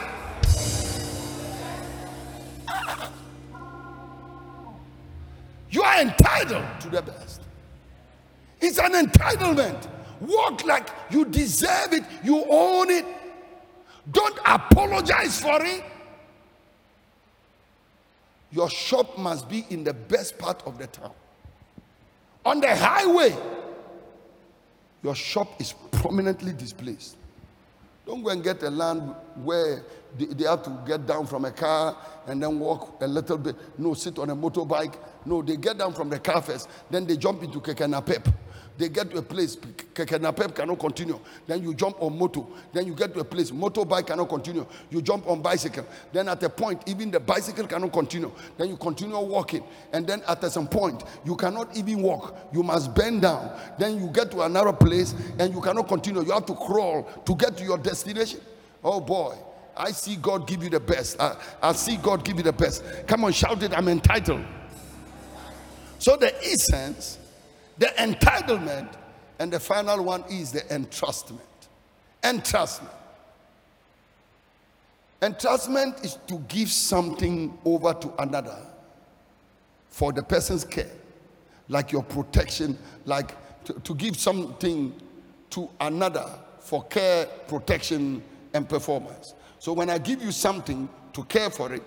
You 5.70 5.82
are 5.82 6.02
entitled 6.02 6.66
to 6.80 6.90
the 6.90 7.00
best. 7.00 7.40
It's 8.60 8.78
an 8.78 8.92
entitlement. 8.92 9.88
Walk 10.20 10.66
like 10.66 10.90
you 11.10 11.24
deserve 11.24 11.94
it, 11.94 12.04
you 12.22 12.44
own 12.50 12.90
it. 12.90 13.06
Don't 14.10 14.38
apologize 14.44 15.40
for 15.40 15.64
it. 15.64 15.82
Your 18.52 18.68
shop 18.68 19.16
must 19.16 19.48
be 19.48 19.64
in 19.70 19.84
the 19.84 19.94
best 19.94 20.36
part 20.36 20.62
of 20.66 20.76
the 20.76 20.86
town. 20.86 21.12
On 22.44 22.60
the 22.60 22.76
highway, 22.76 23.34
your 25.02 25.14
shop 25.14 25.58
is 25.58 25.72
prominently 25.92 26.52
displaced. 26.52 27.16
Don't 28.10 28.24
go 28.24 28.30
and 28.30 28.42
get 28.42 28.60
a 28.64 28.70
land 28.70 29.14
where 29.36 29.84
they, 30.18 30.24
they, 30.24 30.42
have 30.42 30.64
to 30.64 30.82
get 30.84 31.06
down 31.06 31.28
from 31.28 31.44
a 31.44 31.52
car 31.52 31.96
and 32.26 32.42
then 32.42 32.58
walk 32.58 33.00
a 33.00 33.06
little 33.06 33.38
bit. 33.38 33.54
No, 33.78 33.94
sit 33.94 34.18
on 34.18 34.30
a 34.30 34.34
motorbike. 34.34 34.96
No, 35.24 35.42
they 35.42 35.56
get 35.56 35.78
down 35.78 35.92
from 35.92 36.08
the 36.08 36.18
car 36.18 36.42
first, 36.42 36.68
then 36.90 37.06
they 37.06 37.16
jump 37.16 37.44
into 37.44 37.60
Kekenapep. 37.60 38.34
They 38.78 38.88
get 38.88 39.10
to 39.10 39.18
a 39.18 39.22
place, 39.22 39.56
Kekenapep 39.56 40.54
cannot 40.54 40.78
continue. 40.78 41.20
Then 41.46 41.62
you 41.62 41.74
jump 41.74 42.00
on 42.00 42.18
motor. 42.18 42.42
Then 42.72 42.86
you 42.86 42.94
get 42.94 43.12
to 43.14 43.20
a 43.20 43.24
place, 43.24 43.50
motorbike 43.50 44.06
cannot 44.06 44.28
continue. 44.28 44.66
You 44.90 45.02
jump 45.02 45.26
on 45.28 45.42
bicycle. 45.42 45.86
Then 46.12 46.28
at 46.28 46.42
a 46.42 46.48
point, 46.48 46.82
even 46.86 47.10
the 47.10 47.20
bicycle 47.20 47.66
cannot 47.66 47.92
continue. 47.92 48.32
Then 48.56 48.68
you 48.68 48.76
continue 48.76 49.18
walking. 49.18 49.64
And 49.92 50.06
then 50.06 50.22
at 50.26 50.42
some 50.50 50.68
point, 50.68 51.04
you 51.24 51.36
cannot 51.36 51.76
even 51.76 52.02
walk. 52.02 52.36
You 52.52 52.62
must 52.62 52.94
bend 52.94 53.22
down. 53.22 53.58
Then 53.78 54.00
you 54.00 54.08
get 54.08 54.30
to 54.30 54.42
another 54.42 54.72
place 54.72 55.14
and 55.38 55.52
you 55.52 55.60
cannot 55.60 55.88
continue. 55.88 56.22
You 56.24 56.32
have 56.32 56.46
to 56.46 56.54
crawl 56.54 57.02
to 57.02 57.34
get 57.34 57.56
to 57.58 57.64
your 57.64 57.78
destination. 57.78 58.40
Oh 58.82 59.00
boy. 59.00 59.36
I 59.76 59.92
see 59.92 60.16
God 60.16 60.46
give 60.46 60.62
you 60.62 60.68
the 60.68 60.80
best. 60.80 61.20
I, 61.20 61.36
I 61.62 61.72
see 61.72 61.96
God 61.96 62.24
give 62.24 62.36
you 62.36 62.42
the 62.42 62.52
best. 62.52 62.82
Come 63.06 63.24
on, 63.24 63.32
shout 63.32 63.62
it. 63.62 63.72
I'm 63.76 63.88
entitled. 63.88 64.44
So 65.98 66.16
the 66.16 66.34
essence 66.44 67.18
the 67.80 67.86
entitlement, 67.98 68.92
and 69.38 69.50
the 69.50 69.58
final 69.58 70.04
one 70.04 70.22
is 70.30 70.52
the 70.52 70.60
entrustment. 70.60 71.40
Entrustment. 72.22 72.92
Entrustment 75.22 76.04
is 76.04 76.18
to 76.26 76.38
give 76.40 76.70
something 76.70 77.58
over 77.64 77.94
to 77.94 78.12
another 78.22 78.58
for 79.88 80.12
the 80.12 80.22
person's 80.22 80.62
care, 80.62 80.90
like 81.68 81.90
your 81.90 82.02
protection, 82.02 82.78
like 83.06 83.34
to, 83.64 83.72
to 83.80 83.94
give 83.94 84.16
something 84.16 84.94
to 85.48 85.68
another 85.80 86.28
for 86.60 86.84
care, 86.84 87.24
protection, 87.48 88.22
and 88.52 88.68
performance. 88.68 89.34
So 89.58 89.72
when 89.72 89.88
I 89.88 89.96
give 89.96 90.22
you 90.22 90.32
something 90.32 90.86
to 91.14 91.24
care 91.24 91.48
for 91.48 91.72
it, 91.72 91.82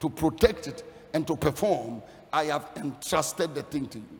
to 0.00 0.08
protect 0.08 0.68
it, 0.68 0.82
and 1.12 1.26
to 1.26 1.36
perform, 1.36 2.02
I 2.32 2.44
have 2.44 2.70
entrusted 2.76 3.54
the 3.54 3.62
thing 3.62 3.86
to 3.88 3.98
you. 3.98 4.18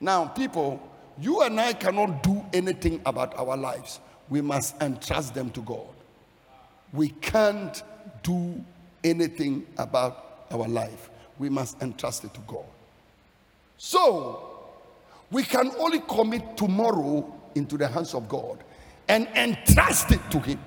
Now, 0.00 0.26
people, 0.26 0.80
you 1.18 1.42
and 1.42 1.58
I 1.60 1.72
cannot 1.72 2.22
do 2.22 2.44
anything 2.52 3.00
about 3.06 3.38
our 3.38 3.56
lives. 3.56 4.00
We 4.28 4.40
must 4.40 4.80
entrust 4.82 5.34
them 5.34 5.50
to 5.50 5.60
God. 5.62 5.86
We 6.92 7.10
can't 7.10 7.82
do 8.22 8.62
anything 9.02 9.66
about 9.78 10.46
our 10.50 10.68
life. 10.68 11.10
We 11.38 11.48
must 11.48 11.80
entrust 11.82 12.24
it 12.24 12.34
to 12.34 12.40
God. 12.46 12.64
So, 13.78 14.56
we 15.30 15.42
can 15.42 15.70
only 15.78 16.00
commit 16.00 16.56
tomorrow 16.56 17.32
into 17.54 17.76
the 17.76 17.88
hands 17.88 18.14
of 18.14 18.28
God 18.28 18.62
and 19.08 19.26
entrust 19.34 20.12
it 20.12 20.20
to 20.30 20.40
Him. 20.40 20.58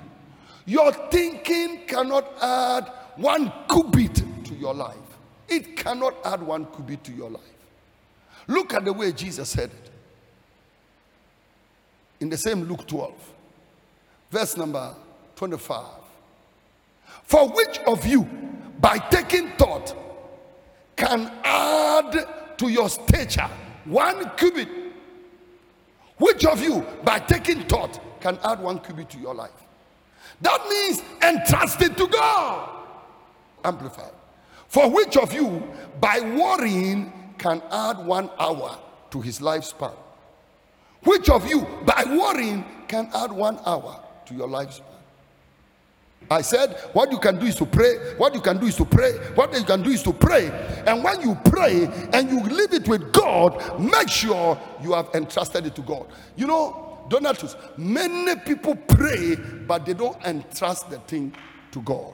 Your 0.65 0.91
thinking 0.91 1.85
cannot 1.87 2.31
add 2.41 2.91
one 3.15 3.51
cubit 3.69 4.15
to 4.45 4.53
your 4.55 4.73
life. 4.73 4.95
It 5.47 5.75
cannot 5.75 6.15
add 6.23 6.43
one 6.43 6.65
cubit 6.67 7.03
to 7.05 7.11
your 7.11 7.29
life. 7.29 7.41
Look 8.49 8.73
at 8.73 8.83
the 8.83 8.91
way 8.91 9.12
Jesus 9.12 9.47
said 9.47 9.69
it. 9.69 9.91
In 12.19 12.29
the 12.29 12.38
same 12.38 12.63
Luke 12.63 12.88
12, 12.88 13.13
verse 14.31 14.57
number 14.57 14.95
25. 15.35 15.85
For 17.25 17.47
which 17.49 17.79
of 17.85 18.07
you, 18.07 18.27
by 18.79 18.97
taking 18.97 19.51
thought, 19.51 19.95
can 20.95 21.31
add 21.43 22.57
to 22.57 22.69
your 22.69 22.89
stature 22.89 23.47
one 23.85 24.31
cubit? 24.35 24.67
Which 26.17 26.43
of 26.43 26.59
you, 26.59 26.83
by 27.03 27.19
taking 27.19 27.62
thought, 27.65 27.99
can 28.19 28.39
add 28.43 28.62
one 28.62 28.79
cubit 28.79 29.12
to 29.12 29.19
your 29.19 29.35
life? 29.35 29.51
That 30.41 30.67
means 30.67 31.03
entrust 31.21 31.83
it 31.83 31.95
to 31.97 32.07
God. 32.07 32.69
Amplified. 33.63 34.12
For 34.67 34.89
which 34.89 35.17
of 35.17 35.33
you, 35.33 35.71
by 36.01 36.19
worrying, 36.19 37.13
can 37.39 37.63
add 37.71 38.06
one 38.06 38.30
hour 38.38 38.78
to 39.12 39.21
his 39.21 39.39
lifespan? 39.39 39.95
Which 41.04 41.30
of 41.30 41.49
you, 41.49 41.65
by 41.86 42.04
worrying, 42.06 42.65
can 42.88 43.10
add 43.13 43.32
one 43.32 43.60
hour 43.65 44.04
to 44.25 44.34
your 44.36 44.47
lifespan? 44.47 44.84
I 46.30 46.41
said, 46.41 46.78
what 46.93 47.12
you 47.12 47.17
can 47.17 47.39
do 47.39 47.45
is 47.45 47.56
to 47.56 47.65
pray. 47.65 47.95
What 48.17 48.36
you 48.36 48.41
can 48.41 48.60
do 48.60 48.67
is 48.67 48.75
to 48.75 48.86
pray. 48.86 49.13
What 49.36 49.54
you 49.58 49.63
can 49.63 49.82
do 49.82 49.89
is 49.89 50.04
to 50.04 50.13
pray. 50.13 50.52
And 50.86 51.04
when 51.04 51.21
you 51.21 51.36
pray 51.45 51.86
and 52.13 52.30
you 52.30 52.41
leave 52.43 52.73
it 52.73 52.88
with 52.88 53.12
God, 53.12 53.80
make 53.80 54.10
sure 54.10 54.60
you 54.84 54.93
have 54.93 55.10
entrusted 55.15 55.65
it 55.65 55.75
to 55.75 55.82
God. 55.82 56.06
You 56.36 56.45
know, 56.45 56.99
Donatus, 57.10 57.56
many 57.78 58.39
people 58.41 58.75
pray, 58.75 59.36
but 59.36 59.86
they 59.86 59.93
don't 59.93 60.21
entrust 60.23 60.89
the 60.89 60.99
thing 60.99 61.34
to 61.71 61.82
God. 61.82 62.13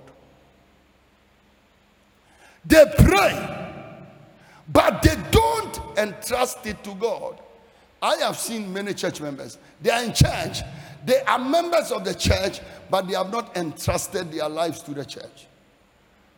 They 2.63 2.85
pray, 2.97 3.64
but 4.69 5.01
they 5.01 5.15
don't 5.31 5.79
entrust 5.97 6.65
it 6.65 6.83
to 6.83 6.93
God. 6.95 7.39
I 8.01 8.15
have 8.17 8.37
seen 8.37 8.71
many 8.71 8.93
church 8.93 9.21
members, 9.21 9.57
they 9.81 9.89
are 9.89 10.03
in 10.03 10.13
church, 10.13 10.61
they 11.05 11.21
are 11.21 11.39
members 11.39 11.91
of 11.91 12.03
the 12.03 12.13
church, 12.13 12.61
but 12.89 13.07
they 13.07 13.15
have 13.15 13.31
not 13.31 13.55
entrusted 13.57 14.31
their 14.31 14.49
lives 14.49 14.81
to 14.83 14.93
the 14.93 15.05
church. 15.05 15.47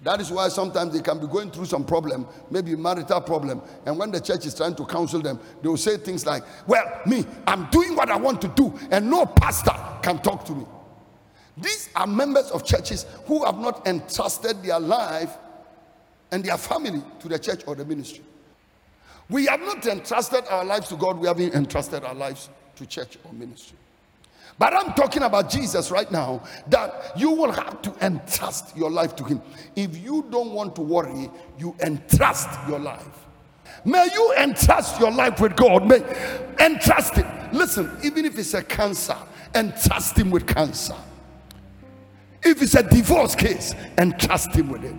That 0.04 0.22
is 0.22 0.30
why 0.30 0.48
sometimes 0.50 0.94
they 0.94 1.02
can 1.02 1.20
be 1.20 1.26
going 1.26 1.50
through 1.50 1.66
some 1.66 1.84
problem, 1.84 2.28
maybe 2.52 2.76
marital 2.76 3.20
problem, 3.22 3.62
and 3.86 3.98
when 3.98 4.12
the 4.12 4.22
church 4.22 4.46
is 4.46 4.54
trying 4.54 4.76
to 4.76 4.86
counsel 4.86 5.22
them, 5.22 5.40
they 5.62 5.70
will 5.70 5.78
say 5.78 5.98
things 5.98 6.26
like, 6.26 6.44
"Well, 6.68 6.86
me, 7.08 7.26
I'm 7.48 7.68
doing 7.72 7.96
what 7.96 8.12
I 8.12 8.18
want 8.18 8.40
to 8.42 8.48
do, 8.50 8.78
and 8.92 9.10
no 9.10 9.26
pastor 9.26 9.74
can 10.04 10.20
talk 10.20 10.46
to 10.46 10.52
me." 10.52 10.68
These 11.58 11.90
are 11.96 12.06
members 12.06 12.52
of 12.52 12.64
churches 12.64 13.08
who 13.26 13.44
have 13.44 13.58
not 13.58 13.88
entrusted 13.88 14.62
their 14.62 14.80
life 14.80 15.36
and 16.32 16.44
their 16.44 16.58
family 16.58 17.02
to 17.20 17.28
the 17.28 17.40
church 17.40 17.64
or 17.68 17.76
the 17.76 17.86
ministry. 17.86 18.24
We 19.30 19.46
have 19.46 19.60
not 19.60 19.86
entrusted 19.86 20.46
our 20.50 20.64
lives 20.64 20.90
to 20.90 20.96
God, 20.96 21.18
we 21.18 21.28
haven't 21.28 21.54
entrusted 21.54 22.04
our 22.04 22.16
lives 22.16 22.50
to 22.76 22.86
church 22.86 23.18
or 23.24 23.34
ministry. 23.34 23.78
But 24.60 24.74
I'm 24.74 24.94
talking 24.94 25.24
about 25.24 25.50
Jesus 25.50 25.92
right 25.92 26.12
now 26.12 26.42
that 26.68 27.14
you 27.16 27.32
will 27.32 27.52
have 27.52 27.82
to 27.84 27.94
entrust 28.06 28.76
your 28.76 28.90
life 28.90 29.16
to 29.18 29.24
Him. 29.24 29.42
If 29.76 30.04
you 30.04 30.26
don't 30.32 30.52
want 30.52 30.76
to 30.78 30.82
worry, 30.82 31.30
you 31.60 31.76
entrust 31.82 32.50
your 32.68 32.80
life. 32.80 33.26
May 33.86 34.08
you 34.14 34.34
entrust 34.40 35.00
your 35.00 35.12
life 35.12 35.40
with 35.40 35.56
God. 35.56 35.86
May 35.88 36.02
entrust 36.60 37.18
it. 37.18 37.26
Listen, 37.54 37.96
even 38.04 38.26
if 38.26 38.38
it's 38.40 38.56
a 38.56 38.64
cancer, 38.64 39.18
entrust 39.54 40.18
Him 40.18 40.32
with 40.32 40.48
cancer. 40.48 40.96
If 42.42 42.62
it's 42.62 42.76
a 42.76 42.84
divorce 42.84 43.36
case, 43.36 43.76
entrust 43.98 44.54
Him 44.54 44.70
with 44.70 44.84
it 44.84 44.96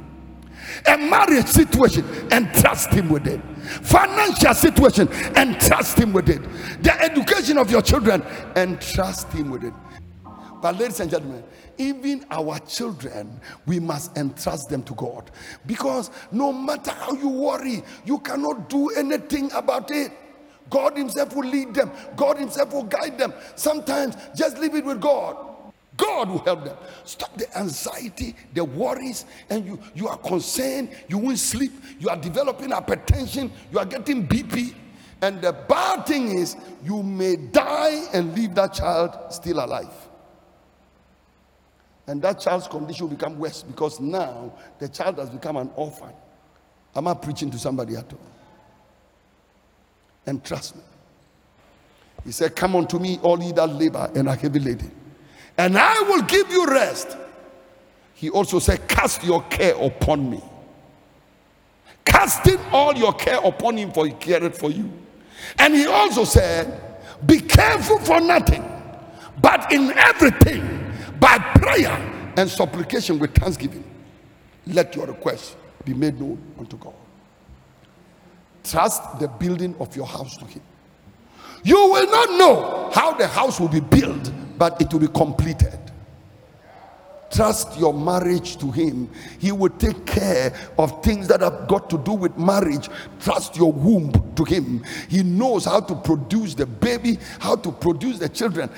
a 0.86 0.96
marriage 0.96 1.46
situation 1.46 2.04
and 2.30 2.52
trust 2.54 2.90
him 2.90 3.08
with 3.08 3.26
it. 3.26 3.40
Financial 3.82 4.54
situation 4.54 5.08
and 5.36 5.60
trust 5.60 5.98
him 5.98 6.12
with 6.12 6.28
it. 6.28 6.42
The 6.82 7.00
education 7.00 7.58
of 7.58 7.70
your 7.70 7.82
children 7.82 8.22
and 8.56 8.80
trust 8.80 9.30
him 9.32 9.50
with 9.50 9.64
it. 9.64 9.74
But 10.60 10.78
ladies 10.78 11.00
and 11.00 11.10
gentlemen 11.10 11.44
even 11.78 12.26
our 12.30 12.58
children 12.60 13.40
we 13.66 13.78
must 13.78 14.16
entrust 14.16 14.68
them 14.68 14.82
to 14.84 14.94
god. 14.94 15.30
Because 15.66 16.10
no 16.32 16.52
matter 16.52 16.90
how 16.90 17.12
you 17.12 17.28
worry 17.28 17.82
you 18.04 18.18
cannot 18.18 18.68
do 18.68 18.90
anything 18.90 19.50
about 19.52 19.90
it. 19.90 20.12
God 20.70 20.98
himself 20.98 21.34
will 21.34 21.48
lead 21.48 21.72
them. 21.72 21.90
God 22.14 22.36
himself 22.36 22.74
will 22.74 22.82
guide 22.82 23.18
them. 23.18 23.32
Sometimes 23.54 24.16
just 24.34 24.58
leave 24.58 24.74
it 24.74 24.84
with 24.84 25.00
god 25.00 25.47
God 25.98 26.30
will 26.30 26.38
help 26.38 26.64
them. 26.64 26.76
Stop 27.04 27.36
the 27.36 27.58
anxiety, 27.58 28.34
the 28.54 28.64
worries, 28.64 29.26
and 29.50 29.66
you, 29.66 29.78
you 29.94 30.08
are 30.08 30.16
concerned, 30.16 30.90
you 31.08 31.18
won't 31.18 31.38
sleep, 31.38 31.72
you 31.98 32.08
are 32.08 32.16
developing 32.16 32.70
hypertension, 32.70 33.50
you 33.70 33.78
are 33.78 33.84
getting 33.84 34.26
BP. 34.26 34.74
And 35.20 35.42
the 35.42 35.52
bad 35.52 36.06
thing 36.06 36.28
is, 36.28 36.56
you 36.84 37.02
may 37.02 37.34
die 37.36 38.06
and 38.14 38.34
leave 38.34 38.54
that 38.54 38.74
child 38.74 39.18
still 39.30 39.58
alive. 39.58 39.92
And 42.06 42.22
that 42.22 42.40
child's 42.40 42.68
condition 42.68 43.08
will 43.08 43.16
become 43.16 43.36
worse 43.36 43.64
because 43.64 43.98
now 44.00 44.52
the 44.78 44.88
child 44.88 45.18
has 45.18 45.28
become 45.28 45.56
an 45.56 45.70
orphan. 45.74 46.12
Am 46.94 47.08
I 47.08 47.14
preaching 47.14 47.50
to 47.50 47.58
somebody 47.58 47.96
at 47.96 48.10
all? 48.12 48.20
And 50.26 50.42
trust 50.44 50.76
me. 50.76 50.82
He 52.24 52.30
said, 52.30 52.54
Come 52.54 52.76
unto 52.76 52.98
me, 52.98 53.18
all 53.20 53.42
ye 53.42 53.50
that 53.52 53.68
labor 53.68 54.10
and 54.14 54.28
are 54.28 54.36
heavy 54.36 54.60
laden 54.60 54.97
and 55.58 55.76
I 55.76 56.02
will 56.02 56.22
give 56.22 56.50
you 56.50 56.66
rest. 56.66 57.16
He 58.14 58.30
also 58.30 58.60
said, 58.60 58.88
Cast 58.88 59.24
your 59.24 59.42
care 59.44 59.74
upon 59.74 60.30
me. 60.30 60.40
Casting 62.04 62.58
all 62.72 62.96
your 62.96 63.12
care 63.12 63.40
upon 63.44 63.76
him, 63.76 63.92
for 63.92 64.06
he 64.06 64.12
cared 64.12 64.56
for 64.56 64.70
you. 64.70 64.90
And 65.58 65.74
he 65.74 65.86
also 65.86 66.24
said, 66.24 66.80
Be 67.26 67.40
careful 67.40 67.98
for 67.98 68.20
nothing, 68.20 68.64
but 69.42 69.70
in 69.72 69.92
everything, 69.98 70.94
by 71.18 71.38
prayer 71.38 72.32
and 72.36 72.48
supplication 72.48 73.18
with 73.18 73.34
thanksgiving, 73.34 73.84
let 74.68 74.94
your 74.94 75.06
requests 75.06 75.56
be 75.84 75.92
made 75.92 76.20
known 76.20 76.40
unto 76.58 76.76
God. 76.76 76.94
Trust 78.62 79.18
the 79.18 79.26
building 79.26 79.74
of 79.80 79.94
your 79.96 80.06
house 80.06 80.36
to 80.36 80.44
him. 80.44 80.62
You 81.64 81.76
will 81.76 82.10
not 82.10 82.30
know 82.38 82.90
how 82.92 83.14
the 83.14 83.26
house 83.26 83.58
will 83.58 83.68
be 83.68 83.80
built 83.80 84.30
but 84.58 84.80
it 84.80 84.92
will 84.92 85.00
be 85.00 85.08
completed. 85.08 85.78
Trust 87.30 87.78
your 87.78 87.92
marriage 87.92 88.56
to 88.58 88.70
Him. 88.70 89.10
He 89.38 89.52
will 89.52 89.70
take 89.70 90.06
care 90.06 90.54
of 90.78 91.02
things 91.02 91.28
that 91.28 91.42
have 91.42 91.68
got 91.68 91.90
to 91.90 91.98
do 91.98 92.12
with 92.12 92.38
marriage. 92.38 92.88
Trust 93.20 93.54
your 93.56 93.70
womb 93.70 94.12
to 94.34 94.44
Him. 94.44 94.82
He 95.10 95.22
knows 95.22 95.66
how 95.66 95.80
to 95.80 95.94
produce 95.94 96.54
the 96.54 96.64
baby, 96.64 97.18
how 97.38 97.56
to 97.56 97.70
produce 97.70 98.18
the 98.18 98.30
children. 98.30 98.70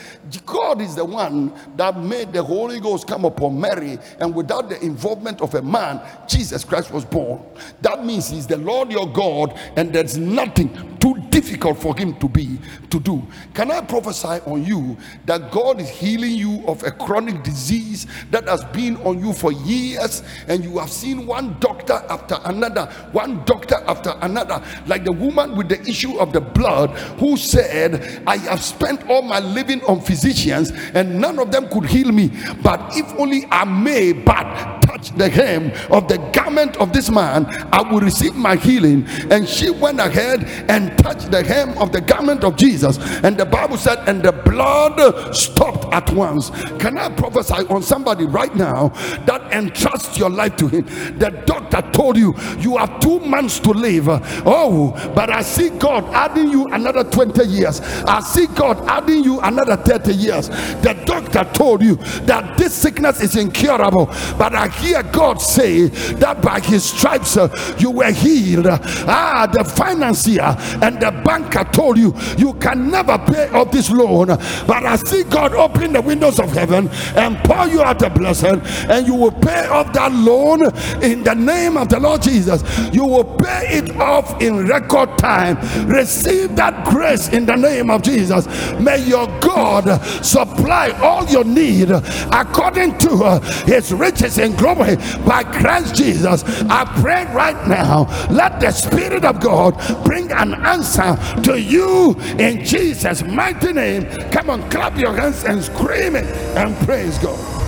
God 0.44 0.80
is 0.80 0.96
the 0.96 1.04
one 1.04 1.52
that 1.76 1.98
made 2.00 2.32
the 2.32 2.42
Holy 2.42 2.80
Ghost 2.80 3.06
come 3.06 3.24
upon 3.24 3.60
Mary, 3.60 3.98
and 4.18 4.34
without 4.34 4.68
the 4.68 4.82
involvement 4.84 5.40
of 5.40 5.54
a 5.54 5.62
man, 5.62 6.00
Jesus 6.26 6.64
Christ 6.64 6.90
was 6.90 7.04
born. 7.04 7.40
That 7.82 8.04
means 8.04 8.30
He's 8.30 8.48
the 8.48 8.58
Lord 8.58 8.90
your 8.90 9.10
God, 9.12 9.56
and 9.76 9.92
there's 9.92 10.18
nothing 10.18 10.98
too 11.00 11.16
difficult 11.30 11.78
for 11.78 11.96
Him 11.96 12.14
to 12.20 12.28
be 12.28 12.58
to 12.90 13.00
do. 13.00 13.26
Can 13.54 13.70
I 13.70 13.80
prophesy 13.80 14.40
on 14.46 14.64
you 14.64 14.96
that 15.26 15.50
God 15.50 15.80
is 15.80 15.88
healing 15.88 16.32
you 16.32 16.62
of 16.66 16.82
a 16.84 16.90
chronic 16.90 17.42
disease 17.42 18.06
that 18.30 18.46
has 18.46 18.64
been 18.66 18.96
on 18.98 19.18
you 19.24 19.32
for 19.32 19.52
years, 19.52 20.22
and 20.46 20.62
you 20.62 20.78
have 20.78 20.90
seen 20.90 21.26
one 21.26 21.56
doctor 21.60 22.04
after 22.08 22.38
another, 22.44 22.86
one 23.12 23.42
doctor 23.44 23.76
after 23.86 24.14
another, 24.20 24.62
like 24.86 25.04
the 25.04 25.12
woman 25.12 25.56
with 25.56 25.68
the 25.68 25.80
issue 25.88 26.18
of 26.18 26.32
the 26.32 26.40
blood 26.40 26.90
who 27.18 27.36
said, 27.36 28.22
I 28.26 28.36
have 28.36 28.62
spent 28.62 29.08
all 29.08 29.22
my 29.22 29.40
living 29.40 29.82
on 29.84 30.00
physicians, 30.00 30.70
and 30.94 31.20
none 31.20 31.38
of 31.38 31.50
them 31.50 31.68
could 31.68 31.86
heal 31.86 32.12
me. 32.12 32.30
But 32.62 32.96
if 32.96 33.06
only 33.18 33.46
I 33.50 33.64
may 33.64 34.12
but 34.12 34.79
the 35.16 35.28
hem 35.28 35.72
of 35.90 36.08
the 36.08 36.18
garment 36.32 36.76
of 36.76 36.92
this 36.92 37.10
man, 37.10 37.46
I 37.72 37.82
will 37.82 38.00
receive 38.00 38.34
my 38.34 38.56
healing. 38.56 39.06
And 39.30 39.48
she 39.48 39.70
went 39.70 40.00
ahead 40.00 40.44
and 40.68 40.96
touched 40.98 41.30
the 41.30 41.42
hem 41.42 41.76
of 41.78 41.92
the 41.92 42.00
garment 42.00 42.44
of 42.44 42.56
Jesus, 42.56 42.98
and 43.22 43.36
the 43.36 43.46
Bible 43.46 43.76
said, 43.76 43.98
and 44.08 44.22
the 44.22 44.32
blood 44.32 45.34
stopped 45.34 45.92
at 45.92 46.10
once. 46.12 46.50
Can 46.78 46.98
I 46.98 47.08
prophesy 47.10 47.66
on 47.68 47.82
somebody 47.82 48.24
right 48.24 48.54
now 48.54 48.88
that 49.26 49.52
entrust 49.52 50.18
your 50.18 50.30
life 50.30 50.56
to 50.56 50.68
him. 50.68 50.84
The 51.18 51.30
doctor 51.46 51.82
told 51.92 52.16
you 52.16 52.34
you 52.58 52.76
have 52.76 53.00
two 53.00 53.20
months 53.20 53.58
to 53.60 53.70
live. 53.70 54.08
Oh, 54.46 54.92
but 55.14 55.30
I 55.30 55.42
see 55.42 55.70
God 55.70 56.04
adding 56.14 56.50
you 56.50 56.66
another 56.66 57.04
20 57.04 57.44
years. 57.44 57.80
I 57.80 58.20
see 58.20 58.46
God 58.46 58.78
adding 58.88 59.24
you 59.24 59.40
another 59.40 59.76
30 59.76 60.14
years. 60.14 60.48
The 60.48 61.00
doctor 61.06 61.44
told 61.52 61.82
you 61.82 61.96
that 62.26 62.56
this 62.58 62.74
sickness 62.74 63.20
is 63.20 63.36
incurable, 63.36 64.06
but 64.38 64.54
I 64.54 64.68
hear 64.68 64.89
God 65.12 65.40
say 65.40 65.86
that 65.86 66.42
by 66.42 66.60
his 66.60 66.84
stripes 66.84 67.36
uh, 67.36 67.48
you 67.78 67.90
were 67.90 68.10
healed. 68.10 68.66
Ah, 68.68 69.48
the 69.50 69.64
financier 69.64 70.56
and 70.82 71.00
the 71.00 71.10
banker 71.24 71.64
told 71.72 71.98
you 71.98 72.14
you 72.36 72.54
can 72.54 72.90
never 72.90 73.18
pay 73.18 73.48
off 73.50 73.70
this 73.70 73.90
loan, 73.90 74.26
but 74.26 74.84
I 74.84 74.96
see 74.96 75.24
God 75.24 75.54
open 75.54 75.92
the 75.92 76.02
windows 76.02 76.38
of 76.38 76.52
heaven 76.52 76.88
and 77.16 77.36
pour 77.44 77.66
you 77.66 77.82
out 77.82 78.02
a 78.02 78.10
blessing 78.10 78.60
and 78.90 79.06
you 79.06 79.14
will 79.14 79.32
pay 79.32 79.66
off 79.66 79.92
that 79.92 80.12
loan 80.12 80.62
in 81.02 81.22
the 81.22 81.34
name 81.34 81.76
of 81.76 81.88
the 81.88 82.00
Lord 82.00 82.22
Jesus. 82.22 82.62
You 82.92 83.04
will 83.04 83.24
pay 83.36 83.78
it 83.78 83.96
off 83.96 84.40
in 84.40 84.66
record 84.66 85.16
time. 85.18 85.56
Receive 85.88 86.56
that 86.56 86.84
grace 86.86 87.28
in 87.28 87.46
the 87.46 87.56
name 87.56 87.90
of 87.90 88.02
Jesus. 88.02 88.46
May 88.78 89.04
your 89.06 89.26
God 89.40 90.00
supply 90.24 90.90
all 91.00 91.24
your 91.26 91.44
need 91.44 91.90
according 91.90 92.98
to 92.98 93.10
uh, 93.24 93.40
his 93.64 93.92
riches 93.92 94.38
and 94.38 94.56
glory 94.56 94.79
by 95.26 95.44
Christ 95.44 95.94
Jesus. 95.94 96.44
I 96.68 96.84
pray 97.00 97.24
right 97.34 97.68
now, 97.68 98.06
let 98.30 98.60
the 98.60 98.70
Spirit 98.70 99.24
of 99.24 99.40
God 99.40 99.74
bring 100.04 100.30
an 100.32 100.54
answer 100.54 101.16
to 101.42 101.60
you 101.60 102.16
in 102.38 102.64
Jesus' 102.64 103.22
mighty 103.22 103.72
name. 103.72 104.06
Come 104.30 104.50
on, 104.50 104.68
clap 104.70 104.98
your 104.98 105.14
hands 105.14 105.44
and 105.44 105.62
scream 105.62 106.16
it 106.16 106.26
and 106.56 106.74
praise 106.86 107.18
God. 107.18 107.59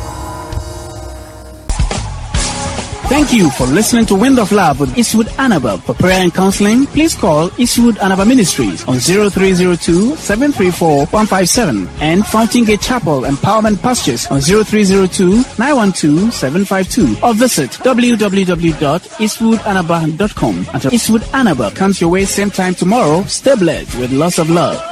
Thank 3.12 3.29
you 3.35 3.51
for 3.51 3.66
listening 3.66 4.07
to 4.07 4.14
Wind 4.14 4.38
of 4.38 4.51
Love 4.53 4.81
with 4.81 4.96
Eastwood 4.96 5.27
Anaba. 5.37 5.79
For 5.83 5.92
prayer 5.92 6.22
and 6.22 6.33
counseling, 6.33 6.87
please 6.87 7.14
call 7.14 7.51
Eastwood 7.61 7.96
Anaba 7.96 8.27
Ministries 8.27 8.88
on 8.88 9.01
0302 9.01 10.16
734 10.16 11.05
157 11.12 11.88
and 12.01 12.27
Fountain 12.27 12.64
Gate 12.64 12.81
Chapel 12.81 13.25
Empowerment 13.25 13.83
Pastures 13.83 14.27
on 14.29 14.40
0302 14.40 15.44
912 15.59 16.33
752 16.33 17.18
or 17.22 17.35
visit 17.35 17.70
www.eastwoodanaba.com. 17.72 20.66
Until 20.72 20.94
Eastwood 20.94 21.22
Anaba 21.35 21.77
comes 21.77 22.01
your 22.01 22.09
way 22.09 22.25
same 22.25 22.51
time 22.51 22.75
tomorrow, 22.75 23.25
stay 23.25 23.57
blessed 23.57 23.94
with 23.98 24.11
lots 24.11 24.38
of 24.38 24.48
love. 24.48 24.91